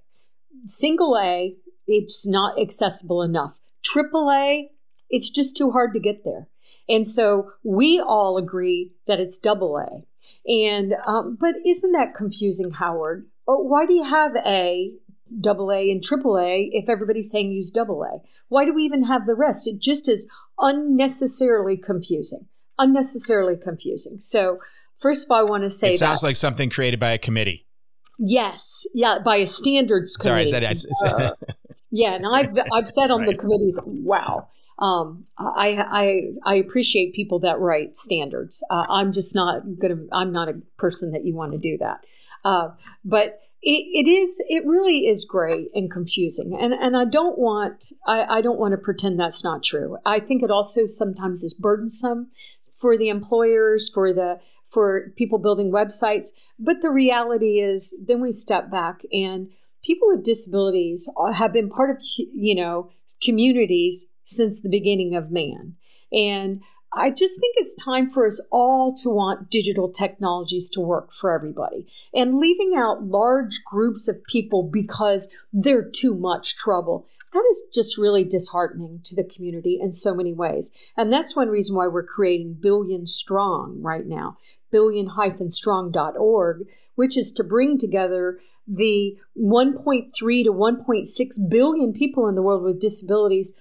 Single 0.65 1.17
A 1.17 1.55
it's 1.87 2.27
not 2.27 2.59
accessible 2.59 3.21
enough. 3.21 3.59
AAA, 3.85 4.69
it's 5.09 5.29
just 5.29 5.57
too 5.57 5.71
hard 5.71 5.93
to 5.93 5.99
get 5.99 6.23
there. 6.23 6.47
And 6.87 7.07
so 7.07 7.51
we 7.63 7.99
all 7.99 8.37
agree 8.37 8.93
that 9.07 9.19
it's 9.19 9.37
double 9.37 9.77
A. 9.77 10.03
And 10.45 10.95
um, 11.05 11.37
but 11.39 11.55
isn't 11.65 11.91
that 11.91 12.15
confusing, 12.15 12.71
Howard? 12.71 13.27
Why 13.45 13.85
do 13.85 13.93
you 13.93 14.03
have 14.03 14.35
A, 14.45 14.93
double 15.39 15.71
A, 15.71 15.91
and 15.91 16.03
triple 16.03 16.39
A 16.39 16.69
if 16.71 16.89
everybody's 16.89 17.29
saying 17.29 17.51
use 17.51 17.71
double 17.71 18.03
A? 18.03 18.19
Why 18.47 18.65
do 18.65 18.73
we 18.73 18.83
even 18.83 19.03
have 19.03 19.25
the 19.25 19.35
rest? 19.35 19.67
It 19.67 19.79
just 19.79 20.09
is 20.09 20.29
unnecessarily 20.59 21.77
confusing. 21.77 22.47
Unnecessarily 22.79 23.55
confusing. 23.57 24.19
So 24.19 24.59
first 24.97 25.25
of 25.25 25.31
all, 25.31 25.39
I 25.39 25.43
want 25.43 25.63
to 25.63 25.69
say 25.69 25.91
it 25.91 25.97
sounds 25.97 26.21
that, 26.21 26.27
like 26.27 26.35
something 26.35 26.69
created 26.69 26.99
by 26.99 27.11
a 27.11 27.17
committee. 27.17 27.67
Yes, 28.19 28.85
yeah, 28.93 29.19
by 29.19 29.37
a 29.37 29.47
standards 29.47 30.15
committee. 30.15 30.47
Sorry, 30.47 30.65
I 30.65 30.73
said, 30.73 30.93
I 31.03 31.09
said 31.09 31.21
uh, 31.21 31.53
yeah, 31.95 32.15
and 32.15 32.25
I've 32.25 32.57
I've 32.73 32.87
said 32.87 33.11
on 33.11 33.21
right. 33.21 33.29
the 33.29 33.37
committees, 33.37 33.79
wow. 33.85 34.47
Um, 34.79 35.25
I, 35.37 35.77
I 36.43 36.53
I 36.53 36.55
appreciate 36.55 37.13
people 37.13 37.37
that 37.41 37.59
write 37.59 37.95
standards. 37.95 38.65
Uh, 38.71 38.87
I'm 38.89 39.11
just 39.11 39.35
not 39.35 39.61
gonna. 39.79 40.07
I'm 40.11 40.31
not 40.31 40.49
a 40.49 40.59
person 40.77 41.11
that 41.11 41.23
you 41.23 41.35
want 41.35 41.51
to 41.51 41.59
do 41.59 41.77
that. 41.77 42.03
Uh, 42.43 42.69
but 43.05 43.41
it, 43.61 43.85
it 43.93 44.09
is. 44.09 44.43
It 44.49 44.65
really 44.65 45.05
is 45.05 45.23
gray 45.23 45.69
and 45.75 45.91
confusing, 45.91 46.57
and 46.59 46.73
and 46.73 46.97
I 46.97 47.05
don't 47.05 47.37
want. 47.37 47.85
I, 48.07 48.37
I 48.37 48.41
don't 48.41 48.59
want 48.59 48.71
to 48.71 48.77
pretend 48.79 49.19
that's 49.19 49.43
not 49.43 49.61
true. 49.61 49.97
I 50.03 50.19
think 50.19 50.41
it 50.41 50.49
also 50.49 50.87
sometimes 50.87 51.43
is 51.43 51.53
burdensome 51.53 52.31
for 52.75 52.97
the 52.97 53.09
employers, 53.09 53.91
for 53.93 54.13
the 54.13 54.39
for 54.65 55.13
people 55.15 55.37
building 55.37 55.71
websites. 55.71 56.29
But 56.57 56.81
the 56.81 56.89
reality 56.89 57.59
is, 57.59 57.95
then 58.03 58.19
we 58.19 58.31
step 58.31 58.71
back 58.71 59.03
and 59.11 59.49
people 59.83 60.07
with 60.07 60.23
disabilities 60.23 61.09
have 61.33 61.53
been 61.53 61.69
part 61.69 61.89
of 61.89 61.97
you 62.15 62.55
know 62.55 62.89
communities 63.23 64.07
since 64.23 64.61
the 64.61 64.69
beginning 64.69 65.15
of 65.15 65.31
man 65.31 65.75
and 66.11 66.61
I 66.95 67.09
just 67.09 67.39
think 67.39 67.55
it's 67.57 67.73
time 67.73 68.07
for 68.07 68.27
us 68.27 68.39
all 68.51 68.93
to 68.97 69.09
want 69.09 69.49
digital 69.49 69.89
technologies 69.89 70.69
to 70.71 70.79
work 70.79 71.11
for 71.11 71.33
everybody 71.33 71.87
and 72.13 72.37
leaving 72.37 72.75
out 72.77 73.03
large 73.03 73.63
groups 73.65 74.07
of 74.07 74.23
people 74.25 74.69
because 74.71 75.33
they're 75.51 75.89
too 75.89 76.13
much 76.13 76.55
trouble. 76.55 77.07
That 77.33 77.43
is 77.49 77.63
just 77.73 77.97
really 77.97 78.23
disheartening 78.23 78.99
to 79.05 79.15
the 79.15 79.23
community 79.23 79.79
in 79.81 79.91
so 79.91 80.13
many 80.13 80.33
ways. 80.33 80.71
And 80.95 81.11
that's 81.11 81.35
one 81.35 81.49
reason 81.49 81.75
why 81.75 81.87
we're 81.87 82.03
creating 82.03 82.59
Billion 82.61 83.07
Strong 83.07 83.81
right 83.81 84.05
now, 84.05 84.37
billion-strong.org, 84.69 86.67
which 86.93 87.17
is 87.17 87.31
to 87.31 87.43
bring 87.43 87.79
together 87.79 88.39
the 88.67 89.17
1.3 89.37 90.11
to 90.43 90.51
1.6 90.53 91.49
billion 91.49 91.93
people 91.93 92.27
in 92.27 92.35
the 92.35 92.41
world 92.41 92.63
with 92.63 92.79
disabilities, 92.79 93.53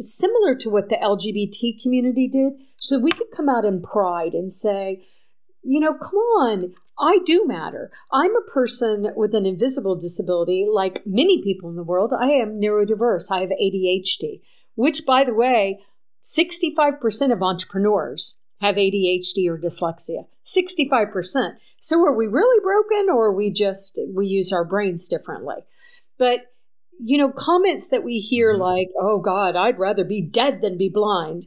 similar 0.00 0.54
to 0.56 0.70
what 0.70 0.88
the 0.88 0.96
LGBT 0.96 1.80
community 1.82 2.28
did. 2.28 2.54
So 2.78 2.98
we 2.98 3.12
could 3.12 3.30
come 3.34 3.48
out 3.48 3.64
in 3.64 3.82
pride 3.82 4.34
and 4.34 4.50
say, 4.50 5.04
you 5.62 5.80
know, 5.80 5.94
come 5.94 6.18
on, 6.18 6.74
I 6.98 7.18
do 7.24 7.46
matter. 7.46 7.90
I'm 8.12 8.34
a 8.34 8.50
person 8.50 9.12
with 9.14 9.34
an 9.34 9.46
invisible 9.46 9.94
disability, 9.94 10.66
like 10.70 11.02
many 11.06 11.42
people 11.42 11.70
in 11.70 11.76
the 11.76 11.84
world. 11.84 12.12
I 12.12 12.30
am 12.30 12.60
neurodiverse. 12.60 13.30
I 13.30 13.40
have 13.40 13.50
ADHD, 13.50 14.40
which, 14.74 15.06
by 15.06 15.24
the 15.24 15.34
way, 15.34 15.80
65% 16.22 17.32
of 17.32 17.42
entrepreneurs 17.42 18.42
have 18.60 18.76
ADHD 18.76 19.48
or 19.48 19.58
dyslexia. 19.58 20.26
65%. 20.46 21.56
So 21.80 22.04
are 22.04 22.14
we 22.14 22.26
really 22.26 22.60
broken 22.62 23.10
or 23.10 23.32
we 23.32 23.50
just 23.50 24.00
we 24.14 24.26
use 24.26 24.52
our 24.52 24.64
brains 24.64 25.08
differently? 25.08 25.56
But 26.18 26.46
you 27.00 27.16
know, 27.16 27.30
comments 27.30 27.88
that 27.88 28.02
we 28.02 28.18
hear 28.18 28.52
mm-hmm. 28.52 28.62
like, 28.62 28.88
"Oh 29.00 29.20
god, 29.20 29.56
I'd 29.56 29.78
rather 29.78 30.04
be 30.04 30.20
dead 30.20 30.60
than 30.60 30.76
be 30.76 30.88
blind." 30.88 31.46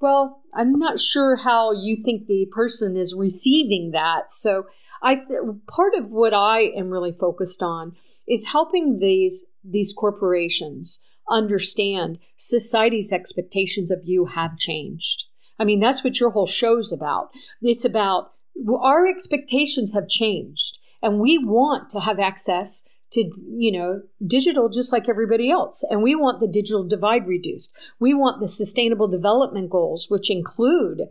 Well, 0.00 0.42
I'm 0.54 0.78
not 0.78 1.00
sure 1.00 1.36
how 1.36 1.72
you 1.72 2.02
think 2.04 2.26
the 2.26 2.46
person 2.52 2.96
is 2.96 3.14
receiving 3.14 3.90
that. 3.92 4.30
So, 4.30 4.66
I 5.02 5.22
part 5.66 5.94
of 5.94 6.12
what 6.12 6.34
I 6.34 6.60
am 6.76 6.90
really 6.90 7.12
focused 7.12 7.62
on 7.62 7.96
is 8.28 8.52
helping 8.52 8.98
these 8.98 9.46
these 9.64 9.92
corporations 9.92 11.02
understand 11.28 12.18
society's 12.36 13.12
expectations 13.12 13.90
of 13.90 14.02
you 14.04 14.26
have 14.26 14.58
changed. 14.58 15.24
I 15.58 15.64
mean, 15.64 15.80
that's 15.80 16.02
what 16.02 16.18
your 16.20 16.30
whole 16.30 16.46
show's 16.46 16.92
about. 16.92 17.30
It's 17.62 17.84
about 17.84 18.32
our 18.80 19.06
expectations 19.06 19.94
have 19.94 20.08
changed 20.08 20.78
and 21.02 21.20
we 21.20 21.38
want 21.38 21.88
to 21.90 22.00
have 22.00 22.18
access 22.18 22.88
to 23.12 23.30
you 23.46 23.70
know 23.70 24.02
digital 24.26 24.68
just 24.68 24.92
like 24.92 25.08
everybody 25.08 25.50
else 25.50 25.84
and 25.88 26.02
we 26.02 26.14
want 26.14 26.40
the 26.40 26.48
digital 26.48 26.86
divide 26.86 27.26
reduced 27.26 27.72
we 28.00 28.14
want 28.14 28.40
the 28.40 28.48
sustainable 28.48 29.06
development 29.06 29.70
goals 29.70 30.06
which 30.08 30.30
include 30.30 31.02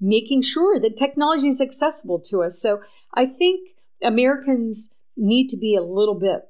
making 0.00 0.42
sure 0.42 0.78
that 0.78 0.96
technology 0.96 1.48
is 1.48 1.60
accessible 1.60 2.20
to 2.20 2.42
us 2.42 2.60
so 2.60 2.80
i 3.14 3.26
think 3.26 3.70
americans 4.02 4.94
need 5.16 5.48
to 5.48 5.56
be 5.56 5.74
a 5.74 5.82
little 5.82 6.14
bit 6.14 6.42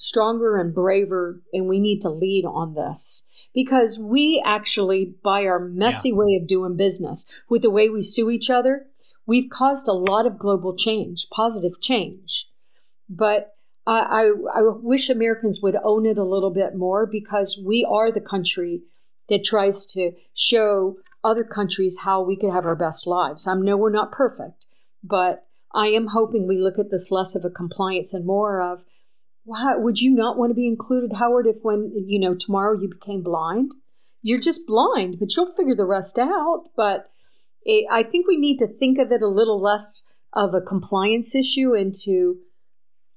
stronger 0.00 0.56
and 0.56 0.74
braver 0.74 1.40
and 1.52 1.66
we 1.66 1.78
need 1.78 2.00
to 2.00 2.08
lead 2.08 2.44
on 2.44 2.74
this 2.74 3.28
because 3.52 3.98
we 3.98 4.42
actually 4.44 5.14
by 5.22 5.44
our 5.44 5.58
messy 5.58 6.08
yeah. 6.08 6.14
way 6.14 6.38
of 6.40 6.46
doing 6.46 6.76
business 6.76 7.26
with 7.48 7.62
the 7.62 7.70
way 7.70 7.88
we 7.88 8.02
sue 8.02 8.30
each 8.30 8.48
other 8.48 8.86
we've 9.30 9.48
caused 9.48 9.86
a 9.86 9.92
lot 9.92 10.26
of 10.26 10.40
global 10.40 10.74
change, 10.74 11.28
positive 11.30 11.80
change. 11.80 12.48
But 13.08 13.54
I, 13.86 14.00
I, 14.00 14.22
I 14.58 14.62
wish 14.82 15.08
Americans 15.08 15.60
would 15.62 15.76
own 15.84 16.04
it 16.04 16.18
a 16.18 16.24
little 16.24 16.50
bit 16.50 16.74
more 16.74 17.06
because 17.06 17.56
we 17.64 17.86
are 17.88 18.10
the 18.10 18.20
country 18.20 18.82
that 19.28 19.44
tries 19.44 19.86
to 19.86 20.10
show 20.34 20.96
other 21.22 21.44
countries 21.44 22.00
how 22.02 22.20
we 22.20 22.36
could 22.36 22.50
have 22.50 22.66
our 22.66 22.74
best 22.74 23.06
lives. 23.06 23.46
I 23.46 23.54
know 23.54 23.76
we're 23.76 23.90
not 23.90 24.10
perfect, 24.10 24.66
but 25.04 25.46
I 25.72 25.86
am 25.86 26.08
hoping 26.08 26.48
we 26.48 26.58
look 26.58 26.80
at 26.80 26.90
this 26.90 27.12
less 27.12 27.36
of 27.36 27.44
a 27.44 27.50
compliance 27.50 28.12
and 28.12 28.26
more 28.26 28.60
of, 28.60 28.84
wow, 29.44 29.78
would 29.78 30.00
you 30.00 30.10
not 30.10 30.36
want 30.36 30.50
to 30.50 30.54
be 30.54 30.66
included, 30.66 31.14
Howard, 31.14 31.46
if 31.46 31.56
when, 31.62 31.92
you 32.06 32.18
know, 32.18 32.34
tomorrow 32.34 32.78
you 32.78 32.88
became 32.88 33.22
blind? 33.22 33.72
You're 34.22 34.40
just 34.40 34.66
blind, 34.66 35.18
but 35.18 35.34
you'll 35.34 35.54
figure 35.54 35.74
the 35.74 35.84
rest 35.84 36.18
out. 36.18 36.64
But 36.76 37.10
it, 37.62 37.86
I 37.90 38.02
think 38.02 38.26
we 38.26 38.36
need 38.36 38.58
to 38.58 38.66
think 38.66 38.98
of 38.98 39.10
it 39.12 39.22
a 39.22 39.28
little 39.28 39.60
less 39.60 40.06
of 40.32 40.54
a 40.54 40.60
compliance 40.60 41.34
issue 41.34 41.74
into 41.74 42.36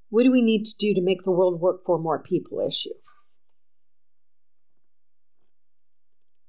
what 0.10 0.24
do 0.24 0.32
we 0.32 0.42
need 0.42 0.64
to 0.66 0.78
do 0.78 0.94
to 0.94 1.02
make 1.02 1.24
the 1.24 1.32
world 1.32 1.60
work 1.60 1.84
for 1.86 2.00
more 2.00 2.20
people 2.20 2.60
issue. 2.66 2.94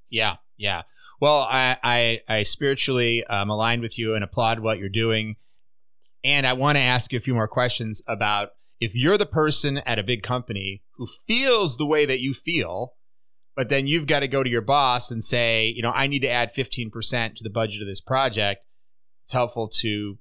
Yeah, 0.08 0.36
yeah. 0.56 0.82
Well, 1.20 1.48
I 1.50 1.76
I, 1.82 2.20
I 2.28 2.42
spiritually 2.42 3.24
um, 3.24 3.50
aligned 3.50 3.82
with 3.82 3.98
you 3.98 4.14
and 4.14 4.22
applaud 4.22 4.60
what 4.60 4.78
you're 4.78 4.88
doing, 4.88 5.36
and 6.22 6.46
I 6.46 6.52
want 6.52 6.76
to 6.76 6.82
ask 6.82 7.12
you 7.12 7.16
a 7.16 7.22
few 7.22 7.34
more 7.34 7.48
questions 7.48 8.02
about 8.06 8.50
if 8.80 8.94
you're 8.94 9.18
the 9.18 9.26
person 9.26 9.78
at 9.78 9.98
a 9.98 10.02
big 10.02 10.22
company 10.22 10.82
who 10.96 11.06
feels 11.26 11.76
the 11.76 11.86
way 11.86 12.04
that 12.04 12.20
you 12.20 12.34
feel 12.34 12.94
but 13.54 13.68
then 13.68 13.86
you've 13.86 14.06
got 14.06 14.20
to 14.20 14.28
go 14.28 14.42
to 14.42 14.50
your 14.50 14.62
boss 14.62 15.10
and 15.10 15.22
say, 15.22 15.68
you 15.68 15.82
know, 15.82 15.92
I 15.92 16.06
need 16.06 16.20
to 16.20 16.28
add 16.28 16.52
15% 16.52 17.36
to 17.36 17.44
the 17.44 17.50
budget 17.50 17.82
of 17.82 17.88
this 17.88 18.00
project. 18.00 18.64
It's 19.22 19.32
helpful 19.32 19.68
to 19.80 20.18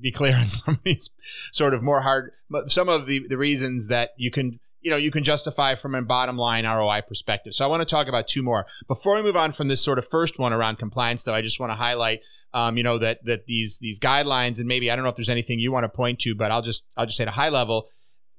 be 0.00 0.10
clear 0.10 0.36
on 0.36 0.48
some 0.48 0.74
of 0.74 0.82
these 0.82 1.10
sort 1.52 1.74
of 1.74 1.82
more 1.82 2.02
hard, 2.02 2.32
some 2.66 2.88
of 2.88 3.06
the, 3.06 3.26
the 3.28 3.38
reasons 3.38 3.88
that 3.88 4.10
you 4.16 4.30
can, 4.30 4.58
you 4.80 4.90
know, 4.90 4.96
you 4.96 5.10
can 5.10 5.24
justify 5.24 5.74
from 5.74 5.94
a 5.94 6.02
bottom 6.02 6.36
line 6.36 6.66
ROI 6.66 7.02
perspective. 7.06 7.54
So 7.54 7.64
I 7.64 7.68
want 7.68 7.86
to 7.86 7.92
talk 7.92 8.08
about 8.08 8.28
two 8.28 8.42
more. 8.42 8.66
Before 8.88 9.14
we 9.14 9.22
move 9.22 9.36
on 9.36 9.52
from 9.52 9.68
this 9.68 9.82
sort 9.82 9.98
of 9.98 10.06
first 10.06 10.38
one 10.38 10.52
around 10.52 10.78
compliance, 10.78 11.24
though, 11.24 11.34
I 11.34 11.42
just 11.42 11.60
want 11.60 11.70
to 11.70 11.76
highlight 11.76 12.20
um, 12.54 12.76
you 12.76 12.82
know 12.82 12.98
that 12.98 13.24
that 13.24 13.46
these 13.46 13.78
these 13.78 14.00
guidelines 14.00 14.58
and 14.58 14.66
maybe 14.66 14.90
I 14.90 14.96
don't 14.96 15.02
know 15.02 15.08
if 15.08 15.16
there's 15.16 15.28
anything 15.28 15.58
you 15.58 15.72
want 15.72 15.84
to 15.84 15.88
point 15.88 16.20
to, 16.20 16.34
but 16.34 16.50
I'll 16.50 16.62
just 16.62 16.84
I'll 16.96 17.06
just 17.06 17.18
say 17.18 17.22
at 17.22 17.28
a 17.28 17.32
high 17.32 17.48
level, 17.48 17.88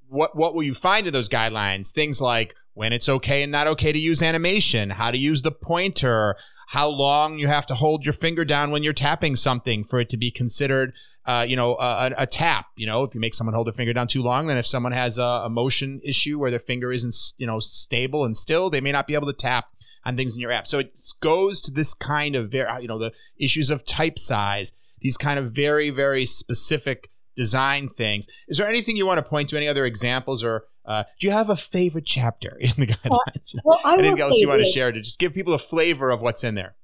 what 0.07 0.35
what 0.35 0.53
will 0.53 0.63
you 0.63 0.73
find 0.73 1.07
in 1.07 1.13
those 1.13 1.29
guidelines? 1.29 1.91
Things 1.91 2.21
like 2.21 2.55
when 2.73 2.93
it's 2.93 3.09
okay 3.09 3.41
and 3.41 3.51
not 3.51 3.65
okay 3.65 3.91
to 3.91 3.97
use 3.97 4.21
animation, 4.21 4.91
how 4.91 5.09
to 5.09 5.17
use 5.17 5.41
the 5.41 5.51
pointer, 5.51 6.35
how 6.67 6.87
long 6.87 7.39
you 7.39 7.47
have 7.47 7.65
to 7.65 7.75
hold 7.75 8.05
your 8.05 8.13
finger 8.13 8.45
down 8.45 8.69
when 8.69 8.83
you're 8.83 8.93
tapping 8.93 9.35
something 9.35 9.83
for 9.83 9.99
it 9.99 10.09
to 10.09 10.17
be 10.17 10.29
considered, 10.29 10.93
uh, 11.25 11.43
you 11.47 11.55
know, 11.55 11.75
a, 11.77 12.11
a, 12.17 12.27
tap. 12.27 12.67
You 12.75 12.85
know, 12.85 13.01
if 13.03 13.15
you 13.15 13.19
make 13.19 13.33
someone 13.33 13.55
hold 13.55 13.65
their 13.65 13.73
finger 13.73 13.93
down 13.93 14.07
too 14.07 14.21
long, 14.21 14.45
then 14.45 14.57
if 14.57 14.67
someone 14.67 14.91
has 14.91 15.17
a, 15.17 15.23
a 15.23 15.49
motion 15.49 16.01
issue 16.03 16.37
where 16.37 16.51
their 16.51 16.59
finger 16.59 16.91
isn't, 16.91 17.15
you 17.39 17.47
know, 17.47 17.59
stable 17.59 18.25
and 18.25 18.37
still, 18.37 18.69
they 18.69 18.81
may 18.81 18.91
not 18.91 19.07
be 19.07 19.15
able 19.15 19.27
to 19.27 19.33
tap 19.33 19.69
on 20.07 20.15
things 20.15 20.35
in 20.35 20.41
your 20.41 20.51
app. 20.51 20.65
So 20.65 20.79
it 20.79 20.97
goes 21.19 21.59
to 21.61 21.71
this 21.71 21.93
kind 21.93 22.35
of 22.35 22.49
very, 22.49 22.81
you 22.81 22.87
know, 22.87 22.97
the 22.97 23.11
issues 23.37 23.69
of 23.69 23.85
type 23.85 24.17
size, 24.17 24.71
these 25.01 25.17
kind 25.17 25.37
of 25.37 25.51
very, 25.51 25.89
very 25.89 26.25
specific 26.25 27.09
design 27.35 27.89
things. 27.89 28.25
Is 28.47 28.57
there 28.57 28.67
anything 28.67 28.95
you 28.95 29.05
want 29.05 29.17
to 29.17 29.29
point 29.29 29.49
to? 29.49 29.57
Any 29.57 29.67
other 29.67 29.85
examples 29.85 30.43
or 30.43 30.63
uh, 30.85 31.03
do 31.19 31.27
you 31.27 31.33
have 31.33 31.49
a 31.49 31.57
favorite 31.57 32.05
chapter 32.05 32.57
in 32.59 32.71
the 32.77 32.87
guidelines? 32.87 33.55
Uh, 33.55 33.61
well, 33.65 33.79
I 33.83 33.95
Anything 33.95 34.21
else 34.21 34.39
you 34.39 34.47
want 34.47 34.65
to 34.65 34.71
share 34.71 34.91
to 34.91 35.01
just 35.01 35.19
give 35.19 35.33
people 35.33 35.53
a 35.53 35.59
flavor 35.59 36.09
of 36.09 36.21
what's 36.21 36.43
in 36.43 36.55
there? 36.55 36.75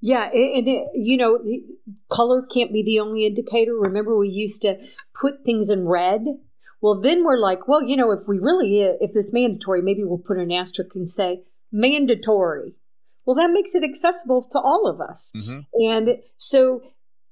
Yeah, 0.00 0.30
and 0.30 0.66
you 0.94 1.18
know, 1.18 1.38
color 2.10 2.42
can't 2.42 2.72
be 2.72 2.82
the 2.82 3.00
only 3.00 3.26
indicator. 3.26 3.74
Remember, 3.74 4.16
we 4.16 4.30
used 4.30 4.62
to 4.62 4.78
put 5.20 5.44
things 5.44 5.68
in 5.68 5.86
red. 5.86 6.24
Well, 6.80 6.98
then 6.98 7.22
we're 7.22 7.38
like, 7.38 7.68
well, 7.68 7.82
you 7.82 7.98
know, 7.98 8.10
if 8.10 8.20
we 8.26 8.38
really, 8.38 8.82
uh, 8.82 8.94
if 9.00 9.12
this 9.12 9.34
mandatory, 9.34 9.82
maybe 9.82 10.02
we'll 10.02 10.16
put 10.16 10.38
an 10.38 10.50
asterisk 10.50 10.94
and 10.94 11.06
say 11.06 11.42
mandatory. 11.72 12.74
Well, 13.24 13.36
that 13.36 13.50
makes 13.50 13.74
it 13.74 13.84
accessible 13.84 14.42
to 14.42 14.58
all 14.58 14.86
of 14.86 15.00
us. 15.00 15.32
Mm-hmm. 15.36 15.60
And 15.88 16.18
so, 16.36 16.82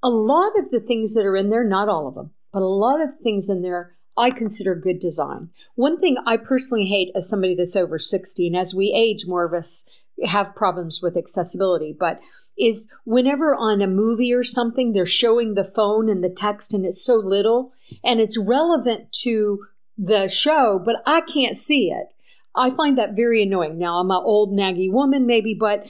a 0.03 0.09
lot 0.09 0.53
of 0.59 0.71
the 0.71 0.81
things 0.81 1.15
that 1.15 1.25
are 1.25 1.37
in 1.37 1.51
there, 1.51 1.65
not 1.65 1.89
all 1.89 2.07
of 2.07 2.15
them, 2.15 2.31
but 2.53 2.63
a 2.63 2.67
lot 2.67 3.01
of 3.01 3.19
things 3.23 3.49
in 3.49 3.63
there 3.63 3.97
I 4.17 4.31
consider 4.31 4.75
good 4.75 4.99
design. 4.99 5.51
One 5.77 5.99
thing 5.99 6.17
I 6.27 6.37
personally 6.37 6.87
hate 6.87 7.13
as 7.15 7.29
somebody 7.29 7.55
that's 7.55 7.77
over 7.77 7.99
60, 7.99 8.47
and 8.49 8.57
as 8.57 8.75
we 8.75 8.93
age, 8.95 9.27
more 9.27 9.45
of 9.45 9.55
us 9.55 9.89
have 10.27 10.57
problems 10.57 11.01
with 11.01 11.17
accessibility, 11.17 11.97
but 11.99 12.21
is 12.59 12.91
whenever 13.05 13.55
on 13.55 13.81
a 13.81 13.87
movie 13.87 14.33
or 14.33 14.43
something, 14.43 14.93
they're 14.93 15.07
showing 15.07 15.55
the 15.55 15.65
phone 15.65 16.09
and 16.09 16.23
the 16.23 16.29
text, 16.29 16.75
and 16.75 16.85
it's 16.85 17.01
so 17.03 17.15
little 17.15 17.73
and 18.05 18.21
it's 18.21 18.37
relevant 18.37 19.13
to 19.13 19.67
the 19.97 20.29
show, 20.29 20.81
but 20.85 20.97
I 21.07 21.21
can't 21.21 21.57
see 21.57 21.91
it. 21.91 22.09
I 22.59 22.71
find 22.71 22.99
that 22.99 23.17
very 23.17 23.43
annoying. 23.43 23.79
Now, 23.79 23.99
I'm 23.99 24.11
an 24.11 24.21
old, 24.23 24.53
naggy 24.53 24.91
woman, 24.91 25.27
maybe, 25.27 25.55
but 25.59 25.87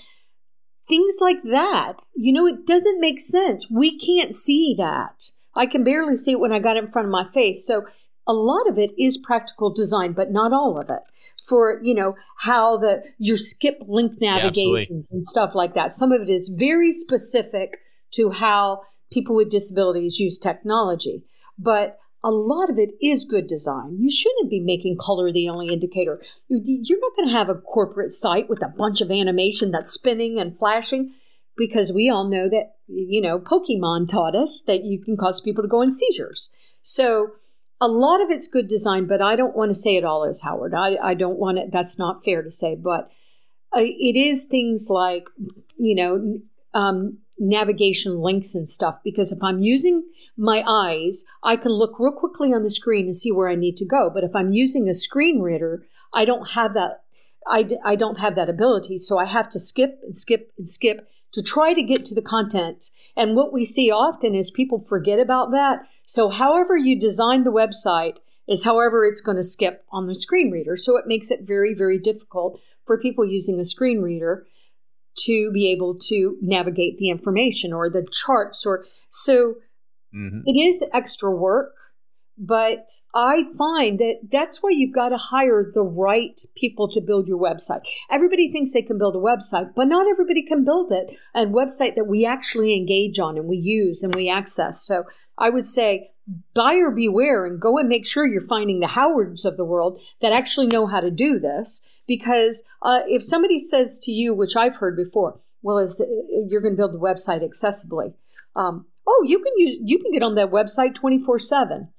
things 0.88 1.18
like 1.20 1.42
that, 1.50 1.94
you 2.14 2.32
know, 2.32 2.46
it 2.46 2.66
doesn't 2.66 3.00
make 3.00 3.20
sense. 3.20 3.70
We 3.70 3.98
can't 3.98 4.34
see 4.34 4.74
that. 4.78 5.30
I 5.54 5.66
can 5.66 5.84
barely 5.84 6.16
see 6.16 6.32
it 6.32 6.40
when 6.40 6.52
I 6.52 6.58
got 6.58 6.76
it 6.76 6.84
in 6.84 6.90
front 6.90 7.06
of 7.06 7.12
my 7.12 7.26
face. 7.32 7.66
So 7.66 7.86
a 8.26 8.32
lot 8.32 8.68
of 8.68 8.78
it 8.78 8.92
is 8.98 9.18
practical 9.18 9.72
design, 9.72 10.12
but 10.12 10.30
not 10.30 10.52
all 10.52 10.78
of 10.78 10.90
it. 10.90 11.02
For 11.48 11.80
you 11.82 11.94
know 11.94 12.14
how 12.40 12.76
the 12.76 13.02
your 13.18 13.38
skip 13.38 13.78
link 13.88 14.20
navigations 14.20 15.10
yeah, 15.10 15.16
and 15.16 15.24
stuff 15.24 15.54
like 15.54 15.74
that. 15.74 15.92
Some 15.92 16.12
of 16.12 16.20
it 16.20 16.28
is 16.28 16.48
very 16.54 16.92
specific 16.92 17.78
to 18.12 18.30
how 18.30 18.82
people 19.10 19.34
with 19.34 19.50
disabilities 19.50 20.20
use 20.20 20.38
technology, 20.38 21.24
but 21.58 21.98
a 22.22 22.30
lot 22.30 22.68
of 22.68 22.78
it 22.78 22.90
is 23.00 23.24
good 23.24 23.46
design. 23.46 23.96
You 23.98 24.10
shouldn't 24.10 24.50
be 24.50 24.60
making 24.60 24.96
color 25.00 25.32
the 25.32 25.48
only 25.48 25.72
indicator. 25.72 26.20
You're 26.48 27.00
not 27.00 27.16
going 27.16 27.28
to 27.28 27.34
have 27.34 27.48
a 27.48 27.54
corporate 27.54 28.10
site 28.10 28.48
with 28.48 28.62
a 28.62 28.68
bunch 28.68 29.00
of 29.00 29.10
animation 29.10 29.70
that's 29.70 29.92
spinning 29.92 30.38
and 30.38 30.58
flashing 30.58 31.12
because 31.56 31.92
we 31.92 32.08
all 32.08 32.28
know 32.28 32.48
that, 32.48 32.74
you 32.86 33.20
know, 33.20 33.38
Pokemon 33.38 34.08
taught 34.08 34.34
us 34.34 34.62
that 34.66 34.84
you 34.84 35.00
can 35.00 35.16
cause 35.16 35.40
people 35.40 35.62
to 35.62 35.68
go 35.68 35.82
in 35.82 35.90
seizures. 35.90 36.50
So 36.82 37.32
a 37.80 37.88
lot 37.88 38.20
of 38.20 38.30
it's 38.30 38.48
good 38.48 38.66
design, 38.66 39.06
but 39.06 39.22
I 39.22 39.36
don't 39.36 39.56
want 39.56 39.70
to 39.70 39.74
say 39.74 39.96
it 39.96 40.04
all 40.04 40.24
is 40.24 40.42
Howard. 40.42 40.74
I, 40.74 40.96
I 41.02 41.14
don't 41.14 41.38
want 41.38 41.58
it. 41.58 41.70
That's 41.72 41.98
not 41.98 42.24
fair 42.24 42.42
to 42.42 42.50
say, 42.50 42.74
but 42.74 43.10
uh, 43.76 43.80
it 43.80 44.16
is 44.16 44.46
things 44.46 44.88
like, 44.90 45.24
you 45.76 45.94
know, 45.94 46.38
um, 46.74 47.18
navigation 47.38 48.20
links 48.20 48.54
and 48.54 48.68
stuff. 48.68 48.98
Because 49.02 49.32
if 49.32 49.42
I'm 49.42 49.60
using 49.60 50.04
my 50.36 50.62
eyes, 50.66 51.24
I 51.42 51.56
can 51.56 51.72
look 51.72 51.98
real 51.98 52.12
quickly 52.12 52.52
on 52.52 52.62
the 52.62 52.70
screen 52.70 53.06
and 53.06 53.16
see 53.16 53.32
where 53.32 53.48
I 53.48 53.54
need 53.54 53.76
to 53.78 53.86
go. 53.86 54.10
But 54.10 54.24
if 54.24 54.34
I'm 54.34 54.52
using 54.52 54.88
a 54.88 54.94
screen 54.94 55.40
reader, 55.40 55.84
I 56.12 56.24
don't 56.24 56.50
have 56.50 56.74
that. 56.74 57.02
I, 57.46 57.68
I 57.84 57.94
don't 57.94 58.18
have 58.18 58.34
that 58.34 58.50
ability. 58.50 58.98
So 58.98 59.18
I 59.18 59.24
have 59.24 59.48
to 59.50 59.60
skip 59.60 60.00
and 60.04 60.14
skip 60.14 60.52
and 60.58 60.68
skip 60.68 61.08
to 61.32 61.42
try 61.42 61.74
to 61.74 61.82
get 61.82 62.04
to 62.06 62.14
the 62.14 62.22
content. 62.22 62.90
And 63.16 63.36
what 63.36 63.52
we 63.52 63.64
see 63.64 63.90
often 63.90 64.34
is 64.34 64.50
people 64.50 64.78
forget 64.78 65.18
about 65.18 65.50
that. 65.52 65.86
So, 66.02 66.28
however 66.28 66.76
you 66.76 66.98
design 66.98 67.44
the 67.44 67.52
website 67.52 68.16
is 68.46 68.64
however 68.64 69.04
it's 69.04 69.20
going 69.20 69.36
to 69.36 69.42
skip 69.42 69.84
on 69.90 70.06
the 70.06 70.14
screen 70.14 70.50
reader. 70.50 70.76
So, 70.76 70.96
it 70.96 71.06
makes 71.06 71.30
it 71.30 71.40
very, 71.42 71.74
very 71.74 71.98
difficult 71.98 72.60
for 72.86 72.98
people 72.98 73.26
using 73.26 73.60
a 73.60 73.64
screen 73.64 74.00
reader 74.00 74.46
to 75.18 75.50
be 75.52 75.70
able 75.70 75.96
to 75.98 76.36
navigate 76.40 76.98
the 76.98 77.10
information 77.10 77.72
or 77.72 77.90
the 77.90 78.06
charts 78.12 78.64
or 78.64 78.84
so 79.08 79.54
mm-hmm. 80.14 80.40
it 80.44 80.58
is 80.58 80.84
extra 80.92 81.30
work 81.30 81.74
but 82.38 82.88
I 83.14 83.46
find 83.56 83.98
that 83.98 84.20
that's 84.30 84.62
why 84.62 84.70
you've 84.70 84.94
got 84.94 85.08
to 85.08 85.16
hire 85.16 85.72
the 85.74 85.82
right 85.82 86.40
people 86.54 86.88
to 86.90 87.00
build 87.00 87.26
your 87.26 87.38
website. 87.38 87.80
Everybody 88.10 88.50
thinks 88.50 88.72
they 88.72 88.82
can 88.82 88.96
build 88.96 89.16
a 89.16 89.18
website, 89.18 89.74
but 89.74 89.88
not 89.88 90.06
everybody 90.06 90.44
can 90.44 90.64
build 90.64 90.92
it. 90.92 91.18
A 91.34 91.46
website 91.46 91.96
that 91.96 92.06
we 92.06 92.24
actually 92.24 92.76
engage 92.76 93.18
on 93.18 93.36
and 93.36 93.48
we 93.48 93.56
use 93.56 94.04
and 94.04 94.14
we 94.14 94.30
access. 94.30 94.80
So 94.80 95.02
I 95.36 95.50
would 95.50 95.66
say 95.66 96.10
buyer 96.54 96.90
beware 96.90 97.44
and 97.44 97.60
go 97.60 97.76
and 97.78 97.88
make 97.88 98.06
sure 98.06 98.26
you're 98.26 98.40
finding 98.40 98.80
the 98.80 98.86
Howards 98.86 99.44
of 99.44 99.56
the 99.56 99.64
world 99.64 99.98
that 100.20 100.32
actually 100.32 100.66
know 100.68 100.86
how 100.86 101.00
to 101.00 101.10
do 101.10 101.40
this. 101.40 101.86
Because 102.08 102.64
uh, 102.82 103.02
if 103.06 103.22
somebody 103.22 103.58
says 103.58 104.00
to 104.00 104.10
you, 104.10 104.34
which 104.34 104.56
I've 104.56 104.76
heard 104.76 104.96
before, 104.96 105.38
well, 105.62 105.78
is 105.78 106.02
you're 106.48 106.60
going 106.60 106.74
to 106.74 106.76
build 106.76 106.94
the 106.94 106.98
website 106.98 107.48
accessibly. 107.48 108.14
Um, 108.56 108.86
oh, 109.06 109.24
you 109.24 109.38
can 109.38 109.52
use 109.56 109.78
you 109.84 110.00
can 110.00 110.10
get 110.10 110.24
on 110.24 110.34
that 110.34 110.50
website 110.50 110.94
twenty 110.94 111.18
four 111.20 111.38
seven 111.38 111.90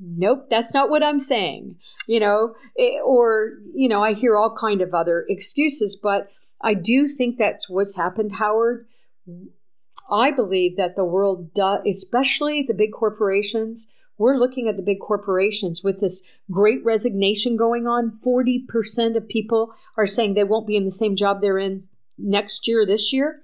nope 0.00 0.46
that's 0.48 0.72
not 0.72 0.88
what 0.88 1.02
i'm 1.02 1.18
saying 1.18 1.76
you 2.06 2.20
know 2.20 2.54
eh, 2.78 2.98
or 3.04 3.54
you 3.74 3.88
know 3.88 4.02
i 4.02 4.12
hear 4.12 4.36
all 4.36 4.54
kind 4.54 4.80
of 4.80 4.94
other 4.94 5.26
excuses 5.28 5.98
but 6.00 6.30
i 6.62 6.72
do 6.72 7.08
think 7.08 7.36
that's 7.36 7.68
what's 7.68 7.96
happened 7.96 8.36
howard 8.36 8.86
i 10.10 10.30
believe 10.30 10.76
that 10.76 10.94
the 10.94 11.04
world 11.04 11.52
does 11.52 11.80
especially 11.86 12.62
the 12.62 12.74
big 12.74 12.92
corporations 12.92 13.92
we're 14.18 14.36
looking 14.36 14.68
at 14.68 14.76
the 14.76 14.82
big 14.82 15.00
corporations 15.00 15.82
with 15.82 16.00
this 16.00 16.22
great 16.50 16.84
resignation 16.84 17.56
going 17.56 17.86
on. 17.86 18.18
40% 18.24 19.16
of 19.16 19.28
people 19.28 19.74
are 19.96 20.06
saying 20.06 20.34
they 20.34 20.44
won't 20.44 20.66
be 20.66 20.76
in 20.76 20.84
the 20.84 20.90
same 20.90 21.16
job 21.16 21.40
they're 21.40 21.58
in 21.58 21.84
next 22.18 22.68
year 22.68 22.84
this 22.84 23.10
year. 23.12 23.40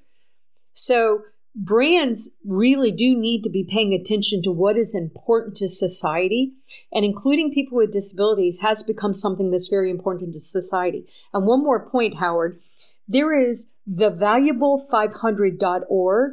So 0.72 1.22
brands 1.54 2.30
really 2.44 2.90
do 2.90 3.16
need 3.16 3.44
to 3.44 3.50
be 3.50 3.62
paying 3.62 3.94
attention 3.94 4.42
to 4.42 4.50
what 4.50 4.76
is 4.76 4.92
important 4.94 5.54
to 5.56 5.68
society 5.68 6.54
and 6.92 7.04
including 7.04 7.54
people 7.54 7.78
with 7.78 7.92
disabilities 7.92 8.60
has 8.60 8.82
become 8.82 9.14
something 9.14 9.52
that's 9.52 9.68
very 9.68 9.90
important 9.90 10.32
to 10.32 10.40
society. 10.40 11.06
And 11.32 11.46
one 11.46 11.62
more 11.62 11.88
point 11.88 12.16
howard. 12.16 12.58
There 13.06 13.32
is 13.32 13.70
the 13.86 14.10
valuable500.org 14.10 16.32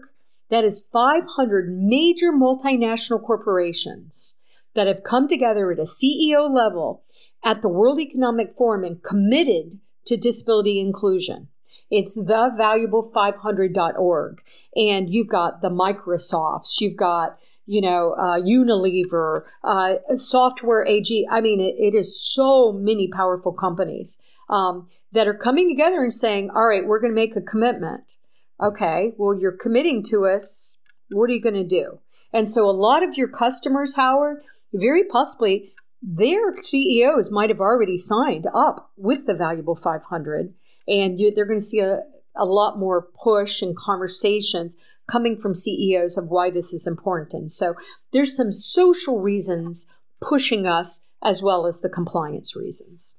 that 0.51 0.63
is 0.63 0.87
500 0.93 1.75
major 1.75 2.31
multinational 2.31 3.25
corporations 3.25 4.39
that 4.75 4.87
have 4.87 5.03
come 5.03 5.27
together 5.27 5.71
at 5.71 5.79
a 5.79 5.83
ceo 5.83 6.53
level 6.53 7.03
at 7.43 7.63
the 7.63 7.69
world 7.69 7.99
economic 7.99 8.55
forum 8.55 8.83
and 8.83 9.01
committed 9.01 9.75
to 10.05 10.15
disability 10.15 10.79
inclusion 10.79 11.47
it's 11.91 12.17
thevaluable500.org. 12.17 14.41
And 14.75 15.13
you've 15.13 15.27
got 15.27 15.61
the 15.61 15.69
Microsofts, 15.69 16.79
you've 16.79 16.95
got, 16.95 17.37
you 17.65 17.81
know, 17.81 18.13
uh, 18.13 18.39
Unilever, 18.39 19.41
uh, 19.63 19.95
Software 20.15 20.87
AG. 20.87 21.27
I 21.29 21.41
mean, 21.41 21.59
it, 21.59 21.75
it 21.77 21.93
is 21.93 22.17
so 22.19 22.71
many 22.71 23.09
powerful 23.09 23.51
companies 23.51 24.21
um, 24.49 24.87
that 25.11 25.27
are 25.27 25.33
coming 25.33 25.67
together 25.69 26.01
and 26.01 26.13
saying, 26.13 26.49
all 26.55 26.65
right, 26.65 26.87
we're 26.87 27.01
going 27.01 27.11
to 27.11 27.15
make 27.15 27.35
a 27.35 27.41
commitment. 27.41 28.15
Okay, 28.61 29.13
well, 29.17 29.33
you're 29.33 29.51
committing 29.51 30.03
to 30.09 30.25
us. 30.25 30.77
What 31.09 31.29
are 31.29 31.33
you 31.33 31.41
going 31.41 31.55
to 31.55 31.63
do? 31.63 31.99
And 32.31 32.47
so 32.47 32.69
a 32.69 32.71
lot 32.71 33.03
of 33.03 33.15
your 33.15 33.27
customers, 33.27 33.95
Howard, 33.95 34.43
very 34.73 35.03
possibly 35.03 35.73
their 36.01 36.55
CEOs 36.61 37.31
might 37.31 37.49
have 37.49 37.59
already 37.59 37.97
signed 37.97 38.47
up 38.53 38.91
with 38.97 39.27
the 39.27 39.33
Valuable 39.33 39.75
500 39.75 40.53
and 40.87 41.19
you, 41.19 41.31
they're 41.33 41.45
going 41.45 41.59
to 41.59 41.63
see 41.63 41.79
a, 41.79 41.99
a 42.35 42.45
lot 42.45 42.79
more 42.79 43.07
push 43.23 43.61
and 43.61 43.75
conversations 43.75 44.75
coming 45.09 45.37
from 45.37 45.53
CEOs 45.53 46.17
of 46.17 46.29
why 46.29 46.49
this 46.49 46.73
is 46.73 46.87
important. 46.87 47.33
And 47.33 47.51
so 47.51 47.75
there's 48.13 48.35
some 48.35 48.51
social 48.51 49.19
reasons 49.19 49.91
pushing 50.21 50.65
us 50.65 51.07
as 51.23 51.43
well 51.43 51.67
as 51.67 51.81
the 51.81 51.89
compliance 51.89 52.55
reasons. 52.55 53.17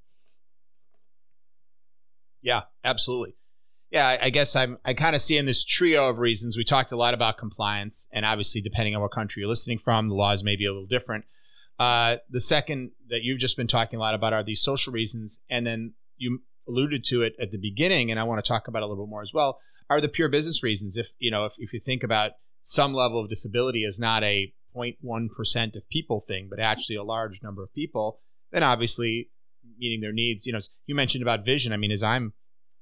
Yeah, 2.40 2.62
absolutely. 2.83 3.37
Yeah, 3.92 4.16
I, 4.22 4.31
guess 4.31 4.57
I'm 4.57 4.78
I 4.87 4.94
kind 4.94 5.14
of 5.14 5.20
see 5.20 5.37
in 5.37 5.44
this 5.44 5.66
trio 5.66 6.09
of 6.09 6.18
reasons. 6.18 6.57
We 6.57 6.64
talked 6.64 6.92
a 6.92 6.96
lot 6.96 7.12
about 7.12 7.37
compliance, 7.37 8.09
and 8.11 8.24
obviously, 8.24 8.62
depending 8.62 8.96
on 8.96 9.02
what 9.02 9.12
country 9.12 9.40
you're 9.40 9.50
listening 9.50 9.76
from, 9.76 10.09
the 10.09 10.14
laws 10.14 10.42
may 10.42 10.57
be 10.57 10.64
a 10.64 10.72
little 10.72 10.87
different. 10.87 11.26
Uh, 11.78 12.16
the 12.31 12.40
second 12.40 12.92
that 13.11 13.22
you've 13.22 13.38
just 13.38 13.55
been 13.55 13.66
talking 13.66 13.98
a 13.98 14.00
lot 14.00 14.14
about 14.14 14.33
are 14.33 14.42
these 14.42 14.62
social 14.62 14.94
reasons, 14.94 15.42
and 15.50 15.66
then 15.66 15.92
you 16.16 16.40
alluded 16.66 17.05
to 17.05 17.20
it 17.20 17.35
at 17.38 17.50
the 17.50 17.59
beginning, 17.59 18.11
and 18.11 18.18
I 18.18 18.24
want 18.24 18.42
to 18.42 18.48
talk 18.48 18.66
about 18.66 18.83
a 18.83 18.87
little 18.87 19.05
bit 19.05 19.11
more 19.11 19.20
as 19.20 19.35
well, 19.35 19.59
are 19.90 20.00
the 20.00 20.09
pure 20.09 20.31
business 20.31 20.62
reasons. 20.62 20.96
If 20.96 21.11
you 21.18 21.31
know, 21.31 21.44
if, 21.44 21.52
if 21.59 21.74
you 21.74 21.81
think 21.81 22.02
about 22.02 22.33
some 22.62 22.94
level 22.94 23.20
of 23.20 23.28
disability 23.28 23.85
as 23.85 23.98
not 23.98 24.22
a 24.22 24.55
0.1% 24.74 25.76
of 25.76 25.88
people 25.90 26.18
thing, 26.18 26.46
but 26.48 26.59
actually 26.59 26.96
a 26.96 27.05
large 27.05 27.42
number 27.42 27.62
of 27.62 27.74
people, 27.74 28.20
then 28.52 28.62
obviously 28.62 29.28
meeting 29.78 30.00
their 30.00 30.12
needs. 30.12 30.46
You 30.46 30.55
know, 30.55 30.61
you 30.87 30.94
mentioned 30.94 31.20
about 31.20 31.44
vision. 31.44 31.74
I 31.74 31.76
mean, 31.76 31.90
as 31.90 32.02
I'm, 32.02 32.33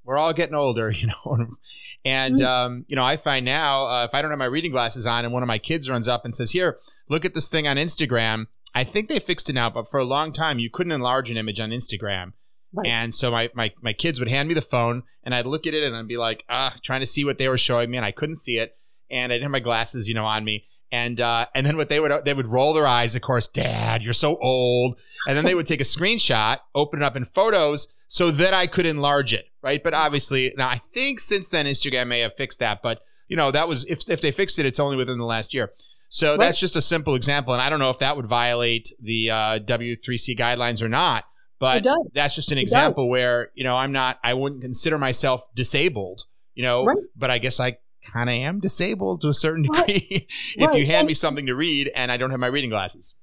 we're 0.05 0.19
all 0.19 0.33
getting 0.33 0.55
older, 0.55 0.91
you 0.97 1.09
know, 1.09 1.57
and 2.05 2.39
mm-hmm. 2.39 2.47
um, 2.47 2.85
you 2.89 2.97
know, 2.97 3.05
I 3.05 3.17
find 3.17 3.45
now 3.45 3.87
uh, 3.87 4.05
if 4.05 4.15
I 4.15 4.23
don't 4.23 4.31
have 4.31 4.39
my 4.39 4.45
reading 4.47 4.71
glasses 4.71 5.07
on, 5.07 5.25
and 5.25 5.33
one 5.33 5.43
of 5.43 5.47
my 5.47 5.59
kids 5.59 5.91
runs 5.91 6.09
up 6.09 6.25
and 6.25 6.35
says, 6.35 6.53
"Here, 6.53 6.79
look 7.09 7.25
at 7.25 7.35
this 7.35 7.49
thing 7.49 7.67
on 7.67 7.77
Instagram." 7.77 8.47
I 8.75 8.85
think 8.85 9.09
they 9.09 9.19
fixed 9.19 9.51
it 9.51 9.55
now, 9.55 9.69
but 9.69 9.89
for 9.89 9.99
a 9.99 10.05
long 10.05 10.33
time 10.33 10.59
you 10.59 10.71
couldn't 10.71 10.93
enlarge 10.93 11.31
an 11.31 11.37
image 11.37 11.59
on 11.59 11.71
Instagram. 11.71 12.33
Right. 12.73 12.87
And 12.87 13.13
so 13.13 13.31
my, 13.31 13.51
my 13.55 13.73
my 13.83 13.93
kids 13.93 14.21
would 14.21 14.29
hand 14.29 14.49
me 14.49 14.55
the 14.55 14.63
phone 14.63 15.03
and 15.25 15.35
I'd 15.35 15.47
look 15.47 15.67
at 15.67 15.75
it 15.75 15.83
and 15.83 15.97
I'd 15.97 16.07
be 16.07 16.17
like, 16.17 16.45
ah, 16.49 16.77
trying 16.83 17.01
to 17.01 17.07
see 17.07 17.25
what 17.25 17.39
they 17.39 17.49
were 17.49 17.59
showing 17.59 17.91
me 17.91 17.97
and 17.97 18.07
I 18.07 18.13
couldn't 18.13 18.37
see 18.37 18.59
it. 18.59 18.77
And 19.11 19.33
I 19.33 19.37
didn't 19.37 19.45
have 19.45 19.51
my 19.51 19.61
glasses, 19.61 20.09
you 20.09 20.15
know, 20.15 20.25
on 20.25 20.45
me. 20.45 20.67
And 20.93 21.21
uh, 21.21 21.47
and 21.55 21.67
then 21.67 21.77
what 21.77 21.89
they 21.89 22.01
would 22.01 22.25
they 22.25 22.35
would 22.35 22.47
roll 22.47 22.73
their 22.73 22.87
eyes, 22.87 23.15
of 23.15 23.23
course, 23.23 23.49
Dad, 23.49 24.03
you're 24.03 24.13
so 24.13 24.37
old. 24.37 24.99
And 25.27 25.37
then 25.37 25.45
they 25.45 25.55
would 25.55 25.67
take 25.67 25.81
a 25.81 25.85
screenshot, 25.85 26.59
open 26.75 27.03
it 27.03 27.05
up 27.05 27.17
in 27.17 27.25
photos, 27.25 27.89
so 28.07 28.31
that 28.31 28.55
I 28.55 28.67
could 28.67 28.87
enlarge 28.87 29.33
it, 29.33 29.50
right? 29.63 29.83
But 29.83 29.95
obviously, 29.95 30.53
now 30.57 30.69
I 30.69 30.79
think 30.93 31.21
since 31.21 31.49
then 31.49 31.67
Instagram 31.67 32.09
may 32.09 32.21
have 32.21 32.35
fixed 32.35 32.59
that, 32.61 32.83
but 32.83 33.03
you 33.29 33.37
know 33.37 33.51
that 33.51 33.69
was 33.69 33.85
if 33.85 34.09
if 34.09 34.21
they 34.21 34.31
fixed 34.31 34.59
it, 34.59 34.67
it's 34.67 34.81
only 34.81 34.97
within 34.97 35.19
the 35.19 35.25
last 35.25 35.55
year. 35.55 35.71
So 36.09 36.31
right. 36.31 36.41
that's 36.41 36.59
just 36.59 36.75
a 36.75 36.83
simple 36.83 37.15
example, 37.15 37.55
and 37.55 37.63
I 37.63 37.71
don't 37.71 37.79
know 37.79 37.91
if 37.91 38.01
that 38.01 38.17
would 38.17 38.27
violate 38.27 38.93
the 39.01 39.31
uh, 39.31 39.59
W3C 39.61 40.37
guidelines 40.37 40.83
or 40.83 40.89
not. 40.89 41.25
But 41.61 41.87
that's 42.15 42.35
just 42.35 42.51
an 42.53 42.59
it 42.59 42.63
example 42.63 43.05
does. 43.05 43.11
where 43.11 43.51
you 43.55 43.65
know 43.65 43.77
I'm 43.77 43.93
not, 43.93 44.19
I 44.25 44.35
wouldn't 44.35 44.63
consider 44.63 44.99
myself 44.99 45.47
disabled, 45.55 46.25
you 46.55 46.63
know, 46.63 46.85
right. 46.85 46.97
but 47.15 47.31
I 47.31 47.37
guess 47.37 47.61
I 47.61 47.77
kind 48.03 48.31
of 48.31 48.35
am 48.35 48.61
disabled 48.61 49.21
to 49.21 49.29
a 49.29 49.35
certain 49.35 49.63
degree 49.63 49.83
right. 50.11 50.27
if 50.57 50.75
you 50.75 50.87
hand 50.87 51.01
and, 51.01 51.07
me 51.09 51.15
something 51.15 51.47
to 51.47 51.55
read 51.55 51.91
and 51.95 52.11
I 52.11 52.17
don't 52.17 52.31
have 52.31 52.41
my 52.41 52.47
reading 52.47 52.71
glasses. 52.71 53.15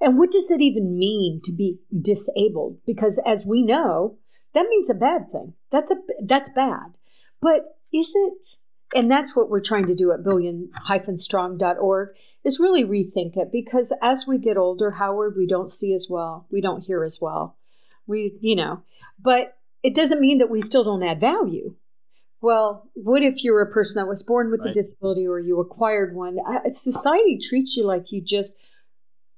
And 0.00 0.18
what 0.18 0.30
does 0.30 0.48
that 0.48 0.60
even 0.60 0.98
mean 0.98 1.40
to 1.44 1.52
be 1.52 1.78
disabled? 1.98 2.78
Because 2.86 3.20
as 3.24 3.46
we 3.46 3.62
know, 3.62 4.18
that 4.56 4.68
means 4.70 4.88
a 4.88 4.94
bad 4.94 5.30
thing. 5.30 5.52
That's 5.70 5.90
a 5.90 5.96
that's 6.24 6.48
bad. 6.48 6.94
But 7.42 7.76
is 7.92 8.14
it 8.16 8.56
and 8.94 9.10
that's 9.10 9.36
what 9.36 9.50
we're 9.50 9.60
trying 9.60 9.86
to 9.86 9.94
do 9.94 10.12
at 10.12 10.24
billion-strong.org 10.24 12.08
is 12.42 12.58
really 12.58 12.82
rethink 12.82 13.36
it 13.36 13.52
because 13.52 13.94
as 14.00 14.26
we 14.26 14.38
get 14.38 14.56
older, 14.56 14.92
Howard, 14.92 15.34
we 15.36 15.46
don't 15.46 15.68
see 15.68 15.92
as 15.92 16.06
well. 16.08 16.46
We 16.50 16.62
don't 16.62 16.84
hear 16.84 17.04
as 17.04 17.18
well. 17.20 17.56
We, 18.06 18.38
you 18.40 18.56
know, 18.56 18.82
but 19.20 19.58
it 19.82 19.94
doesn't 19.94 20.20
mean 20.20 20.38
that 20.38 20.48
we 20.48 20.62
still 20.62 20.84
don't 20.84 21.02
add 21.02 21.20
value. 21.20 21.74
Well, 22.40 22.88
what 22.94 23.22
if 23.22 23.44
you're 23.44 23.60
a 23.60 23.70
person 23.70 24.00
that 24.00 24.08
was 24.08 24.22
born 24.22 24.50
with 24.50 24.60
right. 24.60 24.70
a 24.70 24.72
disability 24.72 25.26
or 25.26 25.38
you 25.38 25.60
acquired 25.60 26.14
one? 26.14 26.38
Uh, 26.38 26.70
society 26.70 27.38
treats 27.38 27.76
you 27.76 27.84
like 27.84 28.10
you 28.12 28.22
just, 28.22 28.56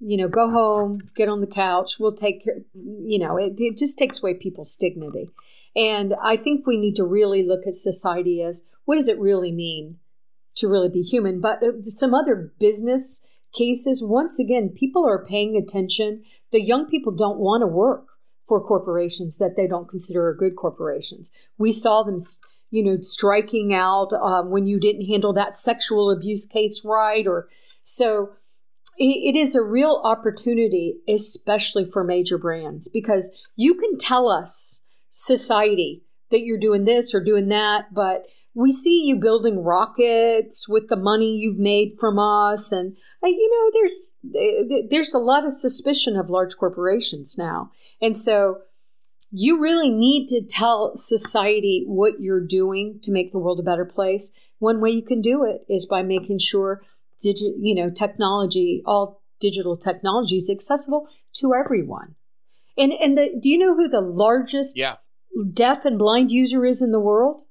you 0.00 0.16
know, 0.16 0.28
go 0.28 0.50
home, 0.50 1.00
get 1.14 1.28
on 1.28 1.40
the 1.40 1.46
couch, 1.46 1.98
we'll 1.98 2.14
take 2.14 2.44
care, 2.44 2.58
you 2.74 3.18
know, 3.18 3.36
it, 3.36 3.54
it 3.58 3.76
just 3.76 3.98
takes 3.98 4.22
away 4.22 4.34
people's 4.34 4.76
dignity. 4.76 5.30
And 5.74 6.14
I 6.22 6.36
think 6.36 6.66
we 6.66 6.76
need 6.76 6.96
to 6.96 7.04
really 7.04 7.42
look 7.42 7.66
at 7.66 7.74
society 7.74 8.42
as 8.42 8.66
what 8.84 8.96
does 8.96 9.08
it 9.08 9.18
really 9.18 9.52
mean 9.52 9.98
to 10.56 10.68
really 10.68 10.88
be 10.88 11.02
human? 11.02 11.40
But 11.40 11.62
uh, 11.62 11.72
some 11.88 12.14
other 12.14 12.52
business 12.58 13.26
cases, 13.52 14.02
once 14.02 14.38
again, 14.38 14.70
people 14.70 15.06
are 15.06 15.24
paying 15.24 15.56
attention. 15.56 16.24
The 16.52 16.62
young 16.62 16.86
people 16.86 17.12
don't 17.12 17.38
want 17.38 17.62
to 17.62 17.66
work 17.66 18.06
for 18.46 18.64
corporations 18.64 19.38
that 19.38 19.56
they 19.56 19.66
don't 19.66 19.88
consider 19.88 20.26
are 20.28 20.34
good 20.34 20.56
corporations. 20.56 21.30
We 21.58 21.70
saw 21.70 22.02
them 22.02 22.18
you 22.70 22.82
know, 22.82 22.98
striking 23.00 23.72
out 23.72 24.12
um, 24.12 24.50
when 24.50 24.66
you 24.66 24.78
didn't 24.78 25.06
handle 25.06 25.32
that 25.32 25.56
sexual 25.56 26.10
abuse 26.10 26.46
case 26.46 26.82
right, 26.84 27.26
or 27.26 27.48
so 27.82 28.30
it, 28.98 29.36
is 29.36 29.54
a 29.54 29.62
real 29.62 30.00
opportunity, 30.04 30.96
especially 31.08 31.84
for 31.84 32.04
major 32.04 32.38
brands, 32.38 32.88
because 32.88 33.46
you 33.56 33.74
can 33.74 33.96
tell 33.98 34.28
us, 34.28 34.84
society, 35.10 36.02
that 36.30 36.40
you're 36.40 36.58
doing 36.58 36.84
this 36.84 37.14
or 37.14 37.22
doing 37.22 37.48
that, 37.48 37.92
but 37.92 38.26
we 38.54 38.70
see 38.72 39.04
you 39.04 39.16
building 39.16 39.62
rockets 39.62 40.68
with 40.68 40.88
the 40.88 40.96
money 40.96 41.36
you've 41.36 41.58
made 41.58 41.96
from 41.98 42.18
us 42.18 42.72
and 42.72 42.96
uh, 43.22 43.28
you 43.28 43.50
know 43.50 43.80
there's 43.80 44.88
there's 44.90 45.14
a 45.14 45.18
lot 45.18 45.44
of 45.44 45.52
suspicion 45.52 46.16
of 46.16 46.28
large 46.28 46.56
corporations 46.56 47.36
now 47.38 47.70
and 48.02 48.16
so 48.16 48.58
you 49.30 49.60
really 49.60 49.90
need 49.90 50.26
to 50.28 50.42
tell 50.42 50.96
society 50.96 51.84
what 51.86 52.20
you're 52.20 52.44
doing 52.44 52.98
to 53.02 53.12
make 53.12 53.32
the 53.32 53.38
world 53.38 53.60
a 53.60 53.62
better 53.62 53.84
place. 53.84 54.32
One 54.58 54.80
way 54.80 54.90
you 54.90 55.02
can 55.02 55.20
do 55.20 55.44
it 55.44 55.64
is 55.68 55.86
by 55.86 56.02
making 56.02 56.38
sure 56.38 56.82
digi- 57.24 57.56
you 57.58 57.74
know 57.74 57.90
technology, 57.90 58.82
all 58.86 59.22
digital 59.40 59.76
technology 59.76 60.36
is 60.36 60.50
accessible 60.50 61.08
to 61.34 61.54
everyone. 61.54 62.14
And 62.76 62.92
and 62.92 63.16
the, 63.16 63.38
do 63.40 63.48
you 63.48 63.58
know 63.58 63.74
who 63.74 63.88
the 63.88 64.00
largest 64.00 64.76
yeah. 64.76 64.96
deaf 65.52 65.84
and 65.84 65.98
blind 65.98 66.30
user 66.30 66.64
is 66.64 66.82
in 66.82 66.92
the 66.92 67.00
world? 67.00 67.42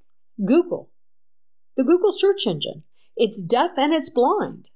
Google. 0.43 0.91
The 1.75 1.83
Google 1.83 2.11
search 2.11 2.47
engine. 2.47 2.83
It's 3.15 3.41
deaf 3.41 3.71
and 3.77 3.93
it's 3.93 4.09
blind. 4.09 4.69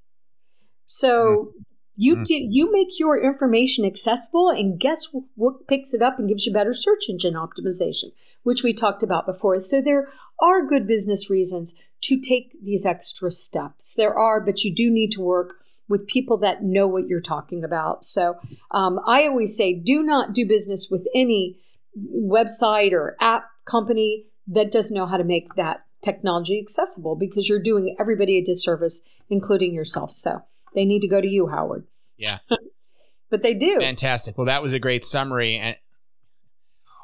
So 0.86 1.54
mm. 1.58 1.64
You 2.02 2.16
mm. 2.16 2.26
do, 2.26 2.34
you 2.34 2.72
make 2.72 3.00
your 3.00 3.22
information 3.22 3.86
accessible, 3.86 4.50
and 4.50 4.80
guess 4.80 5.08
what 5.36 5.68
picks 5.68 5.94
it 5.94 6.02
up 6.02 6.18
and 6.18 6.28
gives 6.28 6.46
you 6.46 6.54
better 6.54 6.74
search 6.74 7.04
engine 7.10 7.36
optimization, 7.36 8.12
which 8.44 8.64
we 8.64 8.74
talked 8.74 9.04
about 9.04 9.28
before. 9.28 9.60
So 9.60 9.82
there 9.82 10.08
are 10.42 10.66
good 10.66 10.88
business 10.88 11.30
reasons 11.30 11.76
to 12.02 12.20
take 12.20 12.52
these 12.64 12.86
extra 12.86 13.32
steps. 13.32 13.96
There 13.96 14.18
are, 14.18 14.42
but 14.42 14.64
you 14.64 14.74
do 14.74 14.90
need 14.90 15.12
to 15.12 15.22
work 15.22 15.56
with 15.88 16.08
people 16.08 16.38
that 16.38 16.64
know 16.64 16.88
what 16.88 17.08
you're 17.08 17.22
talking 17.22 17.64
about. 17.64 18.04
So 18.04 18.36
um, 18.72 19.00
I 19.06 19.28
always 19.28 19.56
say, 19.56 19.74
do 19.74 20.02
not 20.02 20.34
do 20.34 20.48
business 20.48 20.88
with 20.90 21.08
any 21.14 21.60
website 22.16 22.94
or 22.94 23.18
app 23.20 23.46
company 23.66 24.26
that 24.48 24.72
doesn't 24.72 24.96
know 24.96 25.06
how 25.06 25.18
to 25.18 25.24
make 25.24 25.54
that 25.56 25.86
technology 26.02 26.60
accessible 26.60 27.16
because 27.16 27.48
you're 27.48 27.62
doing 27.62 27.96
everybody 28.00 28.38
a 28.38 28.44
disservice, 28.44 29.04
including 29.30 29.74
yourself. 29.74 30.12
So 30.12 30.42
they 30.74 30.86
need 30.86 31.02
to 31.02 31.08
go 31.08 31.22
to 31.22 31.28
you, 31.28 31.48
Howard. 31.48 31.86
Yeah. 32.18 32.40
but 33.30 33.44
they 33.44 33.54
do. 33.54 33.80
Fantastic. 33.80 34.38
Well, 34.38 34.48
that 34.48 34.64
was 34.64 34.74
a 34.74 34.80
great 34.80 35.04
summary 35.04 35.58
and 35.58 35.76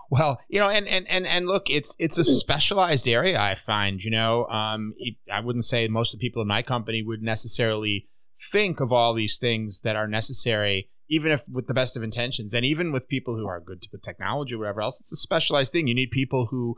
well, 0.09 0.39
you 0.49 0.59
know, 0.59 0.69
and, 0.69 0.87
and, 0.87 1.07
and, 1.09 1.27
and 1.27 1.47
look, 1.47 1.69
it's 1.69 1.95
it's 1.99 2.17
a 2.17 2.23
specialized 2.23 3.07
area. 3.07 3.39
I 3.39 3.55
find, 3.55 4.03
you 4.03 4.11
know, 4.11 4.45
um, 4.47 4.93
I 5.31 5.39
wouldn't 5.39 5.65
say 5.65 5.87
most 5.87 6.13
of 6.13 6.19
the 6.19 6.27
people 6.27 6.41
in 6.41 6.47
my 6.47 6.61
company 6.61 7.01
would 7.01 7.21
necessarily 7.21 8.07
think 8.51 8.79
of 8.79 8.93
all 8.93 9.13
these 9.13 9.37
things 9.37 9.81
that 9.81 9.95
are 9.95 10.07
necessary, 10.07 10.89
even 11.09 11.31
if 11.31 11.43
with 11.51 11.67
the 11.67 11.73
best 11.73 11.97
of 11.97 12.03
intentions, 12.03 12.53
and 12.53 12.65
even 12.65 12.91
with 12.91 13.07
people 13.07 13.35
who 13.35 13.47
are 13.47 13.59
good 13.59 13.85
with 13.91 14.01
technology 14.01 14.55
or 14.55 14.59
whatever 14.59 14.81
else. 14.81 14.99
It's 14.99 15.11
a 15.11 15.17
specialized 15.17 15.73
thing. 15.73 15.87
You 15.87 15.95
need 15.95 16.11
people 16.11 16.47
who, 16.47 16.75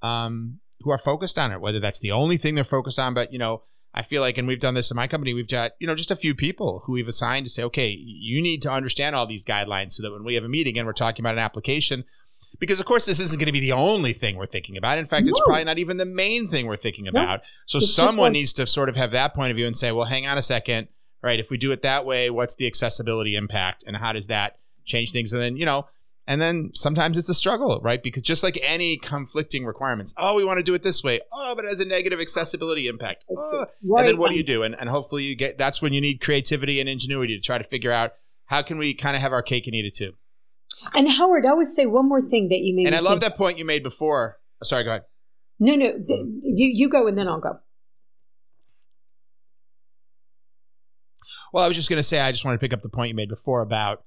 um, 0.00 0.60
who 0.80 0.90
are 0.90 0.98
focused 0.98 1.38
on 1.38 1.52
it. 1.52 1.60
Whether 1.60 1.80
that's 1.80 2.00
the 2.00 2.12
only 2.12 2.36
thing 2.36 2.54
they're 2.54 2.64
focused 2.64 2.98
on, 2.98 3.14
but 3.14 3.32
you 3.32 3.38
know, 3.38 3.62
I 3.94 4.02
feel 4.02 4.22
like, 4.22 4.38
and 4.38 4.48
we've 4.48 4.60
done 4.60 4.74
this 4.74 4.90
in 4.90 4.96
my 4.96 5.06
company, 5.06 5.34
we've 5.34 5.48
got, 5.48 5.72
you 5.78 5.86
know, 5.86 5.94
just 5.94 6.10
a 6.10 6.16
few 6.16 6.34
people 6.34 6.82
who 6.84 6.92
we've 6.92 7.08
assigned 7.08 7.44
to 7.44 7.50
say, 7.50 7.62
okay, 7.64 7.88
you 7.88 8.40
need 8.40 8.62
to 8.62 8.72
understand 8.72 9.14
all 9.14 9.26
these 9.26 9.44
guidelines 9.44 9.92
so 9.92 10.02
that 10.02 10.12
when 10.12 10.24
we 10.24 10.34
have 10.34 10.44
a 10.44 10.48
meeting 10.48 10.78
and 10.78 10.86
we're 10.86 10.94
talking 10.94 11.22
about 11.22 11.34
an 11.34 11.40
application, 11.44 12.04
because 12.58 12.80
of 12.80 12.86
course 12.86 13.06
this 13.06 13.20
isn't 13.20 13.38
going 13.38 13.46
to 13.46 13.52
be 13.52 13.60
the 13.60 13.72
only 13.72 14.12
thing 14.12 14.36
we're 14.36 14.46
thinking 14.46 14.76
about. 14.76 14.98
In 14.98 15.06
fact, 15.06 15.26
no. 15.26 15.30
it's 15.30 15.40
probably 15.40 15.64
not 15.64 15.78
even 15.78 15.96
the 15.96 16.06
main 16.06 16.46
thing 16.46 16.66
we're 16.66 16.76
thinking 16.76 17.08
about. 17.08 17.40
No. 17.40 17.46
So 17.66 17.78
it's 17.78 17.94
someone 17.94 18.32
needs 18.32 18.52
to 18.54 18.66
sort 18.66 18.88
of 18.88 18.96
have 18.96 19.10
that 19.12 19.34
point 19.34 19.50
of 19.50 19.56
view 19.56 19.66
and 19.66 19.76
say, 19.76 19.92
well, 19.92 20.06
hang 20.06 20.26
on 20.26 20.38
a 20.38 20.42
second, 20.42 20.88
right? 21.22 21.40
If 21.40 21.50
we 21.50 21.56
do 21.56 21.72
it 21.72 21.82
that 21.82 22.04
way, 22.04 22.30
what's 22.30 22.54
the 22.54 22.66
accessibility 22.66 23.36
impact 23.36 23.84
and 23.86 23.96
how 23.96 24.12
does 24.12 24.26
that 24.28 24.58
change 24.84 25.12
things? 25.12 25.32
And 25.32 25.42
then, 25.42 25.56
you 25.56 25.66
know, 25.66 25.86
and 26.26 26.40
then 26.40 26.70
sometimes 26.72 27.18
it's 27.18 27.28
a 27.28 27.34
struggle, 27.34 27.80
right? 27.82 28.02
Because 28.02 28.22
just 28.22 28.44
like 28.44 28.58
any 28.62 28.96
conflicting 28.96 29.64
requirements, 29.64 30.14
oh, 30.16 30.36
we 30.36 30.44
want 30.44 30.58
to 30.58 30.62
do 30.62 30.74
it 30.74 30.82
this 30.82 31.02
way. 31.02 31.20
Oh, 31.32 31.54
but 31.54 31.64
it 31.64 31.68
has 31.68 31.80
a 31.80 31.84
negative 31.84 32.20
accessibility 32.20 32.86
impact. 32.86 33.24
Oh. 33.28 33.66
Right. 33.82 34.00
And 34.00 34.08
then 34.08 34.18
what 34.18 34.30
do 34.30 34.36
you 34.36 34.44
do? 34.44 34.62
And, 34.62 34.76
and 34.78 34.88
hopefully 34.88 35.24
you 35.24 35.34
get 35.34 35.58
that's 35.58 35.82
when 35.82 35.92
you 35.92 36.00
need 36.00 36.20
creativity 36.20 36.78
and 36.78 36.88
ingenuity 36.88 37.36
to 37.36 37.42
try 37.42 37.58
to 37.58 37.64
figure 37.64 37.90
out 37.90 38.14
how 38.46 38.62
can 38.62 38.78
we 38.78 38.94
kind 38.94 39.16
of 39.16 39.22
have 39.22 39.32
our 39.32 39.42
cake 39.42 39.66
and 39.66 39.74
eat 39.74 39.84
it 39.84 39.94
too. 39.94 40.12
And 40.94 41.10
Howard, 41.10 41.46
I 41.46 41.54
would 41.54 41.66
say 41.66 41.86
one 41.86 42.08
more 42.08 42.22
thing 42.22 42.48
that 42.48 42.60
you 42.60 42.74
made. 42.74 42.86
And 42.86 42.94
I 42.94 43.00
love 43.00 43.20
think. 43.20 43.32
that 43.32 43.36
point 43.36 43.58
you 43.58 43.64
made 43.64 43.82
before. 43.82 44.38
Sorry, 44.62 44.84
go 44.84 44.90
ahead. 44.90 45.02
No, 45.58 45.74
no, 45.74 45.92
th- 45.92 46.20
mm. 46.20 46.40
you 46.42 46.70
you 46.74 46.88
go 46.88 47.06
and 47.06 47.16
then 47.16 47.28
I'll 47.28 47.40
go. 47.40 47.60
Well, 51.52 51.64
I 51.64 51.68
was 51.68 51.76
just 51.76 51.90
going 51.90 51.98
to 51.98 52.02
say 52.02 52.18
I 52.18 52.32
just 52.32 52.44
wanted 52.44 52.56
to 52.56 52.60
pick 52.60 52.72
up 52.72 52.82
the 52.82 52.88
point 52.88 53.10
you 53.10 53.14
made 53.14 53.28
before 53.28 53.60
about 53.60 54.04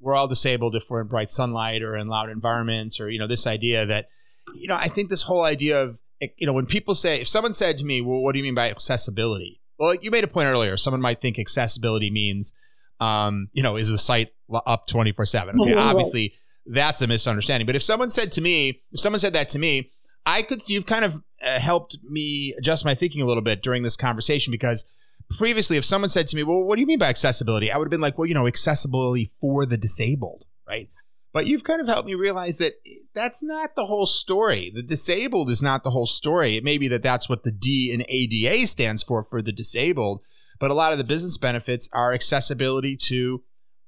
we're 0.00 0.14
all 0.14 0.28
disabled 0.28 0.74
if 0.74 0.88
we're 0.88 1.00
in 1.00 1.06
bright 1.06 1.30
sunlight 1.30 1.82
or 1.82 1.96
in 1.96 2.08
loud 2.08 2.30
environments 2.30 3.00
or 3.00 3.10
you 3.10 3.18
know 3.18 3.26
this 3.26 3.46
idea 3.46 3.86
that 3.86 4.08
you 4.54 4.68
know 4.68 4.76
i 4.76 4.88
think 4.88 5.08
this 5.08 5.22
whole 5.22 5.42
idea 5.42 5.80
of 5.80 6.00
eh, 6.20 6.28
you 6.36 6.46
know 6.46 6.52
when 6.52 6.66
people 6.66 6.94
say 6.94 7.20
if 7.20 7.28
someone 7.28 7.52
said 7.52 7.78
to 7.78 7.84
me 7.84 8.00
well 8.00 8.20
what 8.20 8.32
do 8.32 8.38
you 8.38 8.44
mean 8.44 8.54
by 8.54 8.70
accessibility 8.70 9.60
well 9.78 9.94
you 9.94 10.10
made 10.10 10.24
a 10.24 10.28
point 10.28 10.46
earlier 10.46 10.76
someone 10.76 11.00
might 11.00 11.20
think 11.20 11.38
accessibility 11.38 12.10
means 12.10 12.54
um, 13.00 13.48
you 13.52 13.62
know 13.62 13.76
is 13.76 13.90
the 13.90 13.98
site 13.98 14.32
up 14.66 14.86
24 14.86 15.26
7 15.26 15.60
okay 15.60 15.74
obviously 15.74 16.34
that's 16.66 17.00
a 17.02 17.06
misunderstanding. 17.06 17.66
But 17.66 17.76
if 17.76 17.82
someone 17.82 18.10
said 18.10 18.32
to 18.32 18.40
me, 18.40 18.80
if 18.92 19.00
someone 19.00 19.20
said 19.20 19.32
that 19.34 19.48
to 19.50 19.58
me, 19.58 19.90
I 20.24 20.42
could, 20.42 20.68
you've 20.68 20.86
kind 20.86 21.04
of 21.04 21.22
uh, 21.44 21.60
helped 21.60 21.98
me 22.02 22.54
adjust 22.58 22.84
my 22.84 22.94
thinking 22.94 23.22
a 23.22 23.26
little 23.26 23.42
bit 23.42 23.62
during 23.62 23.82
this 23.82 23.96
conversation 23.96 24.50
because 24.50 24.92
previously, 25.38 25.76
if 25.76 25.84
someone 25.84 26.10
said 26.10 26.26
to 26.28 26.36
me, 26.36 26.42
well, 26.42 26.62
what 26.62 26.74
do 26.74 26.80
you 26.80 26.86
mean 26.86 26.98
by 26.98 27.08
accessibility? 27.08 27.70
I 27.70 27.76
would 27.76 27.86
have 27.86 27.90
been 27.90 28.00
like, 28.00 28.18
well, 28.18 28.26
you 28.26 28.34
know, 28.34 28.46
accessibility 28.46 29.30
for 29.40 29.64
the 29.64 29.76
disabled, 29.76 30.44
right? 30.68 30.90
But 31.32 31.46
you've 31.46 31.64
kind 31.64 31.80
of 31.80 31.86
helped 31.86 32.06
me 32.06 32.14
realize 32.14 32.56
that 32.58 32.74
that's 33.14 33.42
not 33.42 33.76
the 33.76 33.86
whole 33.86 34.06
story. 34.06 34.72
The 34.74 34.82
disabled 34.82 35.50
is 35.50 35.60
not 35.60 35.84
the 35.84 35.90
whole 35.90 36.06
story. 36.06 36.56
It 36.56 36.64
may 36.64 36.78
be 36.78 36.88
that 36.88 37.02
that's 37.02 37.28
what 37.28 37.42
the 37.44 37.52
D 37.52 37.92
in 37.92 38.04
ADA 38.08 38.66
stands 38.66 39.02
for, 39.02 39.22
for 39.22 39.42
the 39.42 39.52
disabled. 39.52 40.22
But 40.58 40.70
a 40.70 40.74
lot 40.74 40.92
of 40.92 40.98
the 40.98 41.04
business 41.04 41.38
benefits 41.38 41.88
are 41.92 42.12
accessibility 42.12 42.96
to 43.08 43.42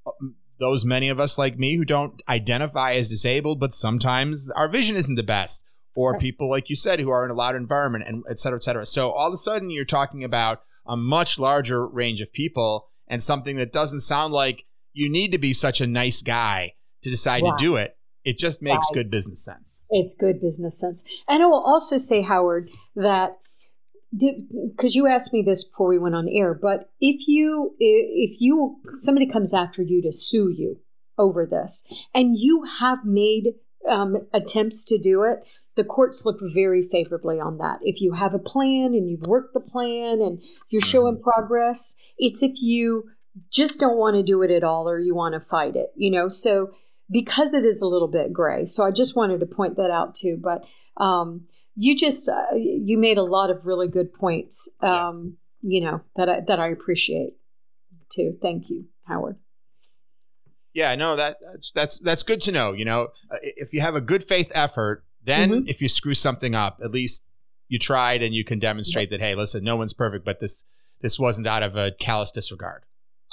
um, 0.07 0.37
those 0.59 0.85
many 0.85 1.09
of 1.09 1.21
us 1.21 1.39
like 1.39 1.59
me 1.59 1.77
who 1.77 1.85
don't 1.85 2.23
identify 2.29 2.95
as 2.95 3.09
disabled, 3.09 3.61
but 3.61 3.73
sometimes 3.73 4.51
our 4.51 4.69
vision 4.69 4.97
isn't 4.97 5.15
the 5.15 5.23
best. 5.23 5.65
Or 5.95 6.17
people, 6.17 6.49
like 6.49 6.71
you 6.71 6.77
said, 6.77 7.01
who 7.01 7.11
are 7.11 7.25
in 7.25 7.31
a 7.33 7.35
loud 7.35 7.57
environment 7.57 8.05
and 8.07 8.23
et 8.31 8.39
cetera, 8.39 8.59
et 8.59 8.63
cetera. 8.63 8.87
So 8.87 9.11
all 9.11 9.27
of 9.27 9.35
a 9.35 9.37
sudden 9.37 9.69
you're 9.69 9.85
talking 9.85 10.23
about 10.23 10.63
a 10.87 10.97
much 10.97 11.41
larger 11.41 11.85
range 11.85 12.21
of 12.21 12.33
people 12.33 12.87
and 13.09 13.21
something 13.21 13.57
that 13.57 13.73
doesn't 13.73 14.01
sound 14.01 14.33
like 14.33 14.65
you 14.93 15.11
need 15.11 15.33
to 15.33 15.39
be 15.39 15.53
such 15.53 15.81
a 15.81 15.89
nice 15.89 16.23
guy 16.23 16.75
to 17.03 17.11
decide 17.11 17.41
to 17.41 17.53
do 17.59 17.75
it. 17.75 17.97
It 18.23 18.39
just 18.39 18.63
makes 18.63 18.87
right. 18.91 18.95
good 18.95 19.09
business 19.11 19.45
sense. 19.45 19.83
It's 19.91 20.15
good 20.15 20.41
business 20.41 20.79
sense. 20.79 21.03
And 21.29 21.43
I 21.43 21.47
will 21.47 21.65
also 21.65 21.97
say, 21.97 22.23
Howard, 22.23 22.71
that 22.95 23.39
because 24.17 24.95
you 24.95 25.07
asked 25.07 25.33
me 25.33 25.43
this 25.43 25.65
before 25.65 25.89
we 25.89 25.99
went 25.99 26.15
on 26.15 26.29
air, 26.29 26.55
but 26.55 26.91
if 27.01 27.29
you 27.29 27.75
if 27.79 28.41
you 28.41 28.81
somebody 28.95 29.27
comes 29.27 29.53
after 29.53 29.83
you 29.83 30.01
to 30.03 30.13
sue 30.13 30.49
you 30.51 30.81
over 31.19 31.45
this, 31.45 31.85
and 32.15 32.39
you 32.39 32.65
have 32.81 33.05
made 33.05 33.55
um, 33.89 34.27
attempts 34.33 34.85
to 34.87 34.99
do 34.99 35.25
it, 35.25 35.41
the 35.77 35.85
courts 35.85 36.25
look 36.25 36.39
very 36.55 36.83
favorably 36.83 37.39
on 37.39 37.59
that. 37.59 37.79
If 37.83 38.01
you 38.01 38.13
have 38.13 38.35
a 38.35 38.39
plan 38.39 38.95
and 38.95 39.09
you've 39.09 39.27
worked 39.27 39.55
the 39.55 39.61
plan 39.61 40.21
and 40.21 40.43
you're 40.71 40.81
showing 40.81 41.15
mm-hmm. 41.15 41.31
progress, 41.31 41.97
it's 42.19 42.43
if 42.43 42.61
you 42.63 43.11
just 43.51 43.79
don't 43.79 43.99
want 43.99 44.17
to 44.17 44.23
do 44.23 44.43
it 44.43 44.51
at 44.51 44.65
all 44.65 44.89
or 44.89 44.99
you 44.99 45.15
want 45.15 45.35
to 45.35 45.41
fight 45.41 45.77
it, 45.77 45.93
you 45.95 46.11
know. 46.11 46.29
So 46.29 46.71
because 47.11 47.55
it 47.55 47.65
is 47.65 47.81
a 47.81 47.87
little 47.87 48.09
bit 48.09 48.33
gray, 48.33 48.65
so 48.65 48.85
I 48.85 48.91
just 48.91 49.17
wanted 49.17 49.41
to 49.41 49.47
point 49.47 49.77
that 49.77 49.91
out 49.91 50.15
too. 50.15 50.39
But 50.43 50.65
um, 51.03 51.47
you 51.79 51.97
just 51.97 52.29
uh, 52.29 52.55
you 52.55 52.99
made 52.99 53.19
a 53.19 53.23
lot 53.23 53.51
of 53.51 53.65
really 53.65 53.89
good 53.89 54.13
points, 54.13 54.69
um, 54.81 55.37
you 55.63 55.81
know 55.81 56.01
that 56.17 56.29
I, 56.29 56.41
that 56.49 56.59
I 56.59 56.69
appreciate 56.69 57.35
too. 58.11 58.37
Thank 58.43 58.69
you, 58.69 58.87
Howard. 59.07 59.37
Yeah, 60.75 60.95
no, 60.97 61.15
that 61.15 61.37
that's 61.41 61.71
that's 61.71 61.99
that's 62.01 62.23
good 62.25 62.41
to 62.43 62.53
know. 62.53 62.73
You 62.73 62.85
know, 62.85 63.09
uh, 63.31 63.37
if 63.43 63.73
you 63.73 63.81
have 63.81 63.95
a 63.95 64.01
good 64.01 64.25
faith 64.25 64.51
effort 64.55 65.05
then, 65.23 65.51
mm-hmm. 65.51 65.69
if 65.69 65.81
you 65.81 65.89
screw 65.89 66.15
something 66.15 66.55
up, 66.55 66.81
at 66.83 66.91
least 66.91 67.25
you 67.69 67.79
tried 67.79 68.23
and 68.23 68.35
you 68.35 68.45
can 68.45 68.59
demonstrate 68.59 69.11
that. 69.11 69.21
Hey, 69.21 69.35
listen, 69.35 69.63
no 69.63 69.77
one's 69.77 69.93
perfect, 69.93 70.25
but 70.25 70.41
this 70.41 70.65
this 71.01 71.19
wasn't 71.19 71.47
out 71.47 71.63
of 71.63 71.77
a 71.77 71.93
callous 71.93 72.33
disregard. 72.33 72.83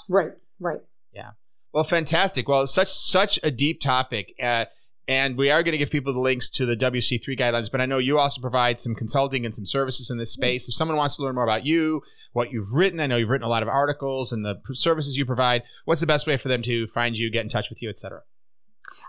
Right. 0.08 0.34
Right. 0.60 0.81
Yeah. 1.13 1.31
Well, 1.73 1.84
fantastic. 1.84 2.47
Well, 2.47 2.67
such 2.67 2.89
such 2.89 3.39
a 3.43 3.49
deep 3.49 3.81
topic. 3.81 4.36
Uh, 4.41 4.65
and 5.08 5.38
we 5.38 5.52
are 5.52 5.62
going 5.62 5.74
to 5.74 5.78
give 5.78 5.91
people 5.91 6.13
the 6.13 6.20
links 6.20 6.50
to 6.52 6.65
the 6.65 6.76
WC3 6.76 7.38
guidelines, 7.38 7.72
but 7.72 7.80
I 7.80 7.86
know 7.86 8.00
you 8.00 8.18
also 8.18 8.41
provide 8.41 8.80
some 8.80 8.96
consulting 8.96 9.46
and 9.46 9.54
some 9.54 9.65
services 9.65 10.10
in 10.10 10.18
this 10.18 10.36
mm-hmm. 10.36 10.41
space. 10.41 10.68
If 10.68 10.74
someone 10.76 10.98
wants 10.98 11.18
to 11.18 11.24
learn 11.24 11.36
more 11.36 11.44
about 11.44 11.65
you, 11.65 12.02
what 12.34 12.52
you've 12.52 12.74
written, 12.74 13.00
I 13.00 13.06
know 13.08 13.18
you've 13.18 13.30
written 13.30 13.46
a 13.46 13.50
lot 13.50 13.63
of 13.63 13.70
articles 13.70 14.32
and 14.32 14.44
the 14.44 14.60
services 14.74 15.18
you 15.18 15.26
provide. 15.26 15.62
What's 15.86 16.02
the 16.02 16.08
best 16.08 16.26
way 16.26 16.38
for 16.38 16.48
them 16.48 16.63
to 16.63 16.88
find 16.88 17.15
you, 17.18 17.30
get 17.30 17.44
in 17.44 17.50
touch 17.50 17.70
with 17.70 17.82
you, 17.82 17.89
etc.? 17.89 18.22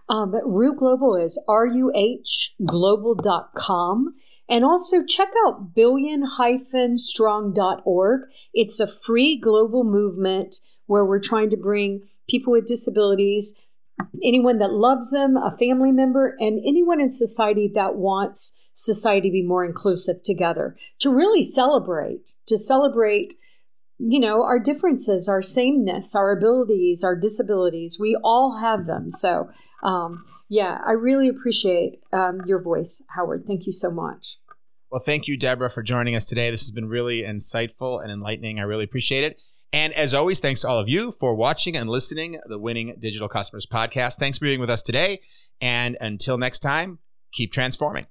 Um, 0.09 0.35
Ruh 0.45 0.75
Global 0.75 1.17
is 1.17 1.43
ruhglobal.com. 1.49 4.15
And 4.49 4.65
also 4.65 5.05
check 5.05 5.31
out 5.45 5.75
billion-strong.org. 5.75 8.21
It's 8.55 8.79
a 8.79 8.87
free 8.87 9.37
global 9.37 9.83
movement 9.83 10.61
where 10.87 11.05
we're 11.05 11.19
trying 11.19 11.51
to 11.51 11.57
bring 11.57 12.03
people 12.29 12.53
with 12.53 12.67
disabilities, 12.67 13.57
anyone 14.23 14.59
that 14.59 14.73
loves 14.73 15.11
them, 15.11 15.37
a 15.37 15.57
family 15.57 15.93
member, 15.93 16.37
and 16.39 16.61
anyone 16.67 17.01
in 17.01 17.09
society 17.09 17.71
that 17.75 17.97
wants 17.97 18.59
society 18.73 19.29
to 19.29 19.33
be 19.33 19.43
more 19.43 19.65
inclusive 19.65 20.23
together, 20.23 20.77
to 20.99 21.11
really 21.11 21.43
celebrate, 21.43 22.35
to 22.47 22.59
celebrate 22.59 23.35
you 23.99 24.21
know, 24.21 24.43
our 24.43 24.59
differences, 24.59 25.27
our 25.27 25.41
sameness, 25.41 26.15
our 26.15 26.31
abilities, 26.31 27.03
our 27.03 27.17
disabilities. 27.17 27.99
We 27.99 28.15
all 28.23 28.59
have 28.59 28.85
them. 28.85 29.09
So 29.09 29.49
um, 29.83 30.25
yeah, 30.49 30.79
I 30.87 30.93
really 30.93 31.29
appreciate 31.29 32.01
um, 32.13 32.43
your 32.47 32.63
voice, 32.63 33.05
Howard. 33.15 33.45
Thank 33.47 33.67
you 33.67 33.73
so 33.73 33.91
much. 33.91 34.39
Well, 34.91 35.03
thank 35.05 35.27
you, 35.27 35.37
Deborah, 35.37 35.71
for 35.71 35.83
joining 35.83 36.15
us 36.15 36.25
today. 36.25 36.51
This 36.51 36.63
has 36.63 36.71
been 36.71 36.89
really 36.89 37.23
insightful 37.23 38.03
and 38.03 38.13
enlightening. 38.13 38.61
I 38.61 38.63
really 38.63 38.85
appreciate 38.85 39.25
it. 39.25 39.41
And 39.72 39.92
as 39.92 40.14
always, 40.14 40.40
thanks 40.40 40.62
to 40.62 40.68
all 40.68 40.79
of 40.79 40.88
you 40.88 41.11
for 41.11 41.35
watching 41.35 41.76
and 41.76 41.90
listening 41.90 42.40
the 42.46 42.59
Winning 42.59 42.96
Digital 42.98 43.29
Customers 43.29 43.66
podcast. 43.66 44.16
Thanks 44.16 44.38
for 44.38 44.44
being 44.46 44.61
with 44.61 44.70
us 44.70 44.83
today. 44.83 45.20
And 45.61 45.96
until 46.00 46.38
next 46.38 46.61
time, 46.61 46.98
keep 47.33 47.52
transforming. 47.52 48.07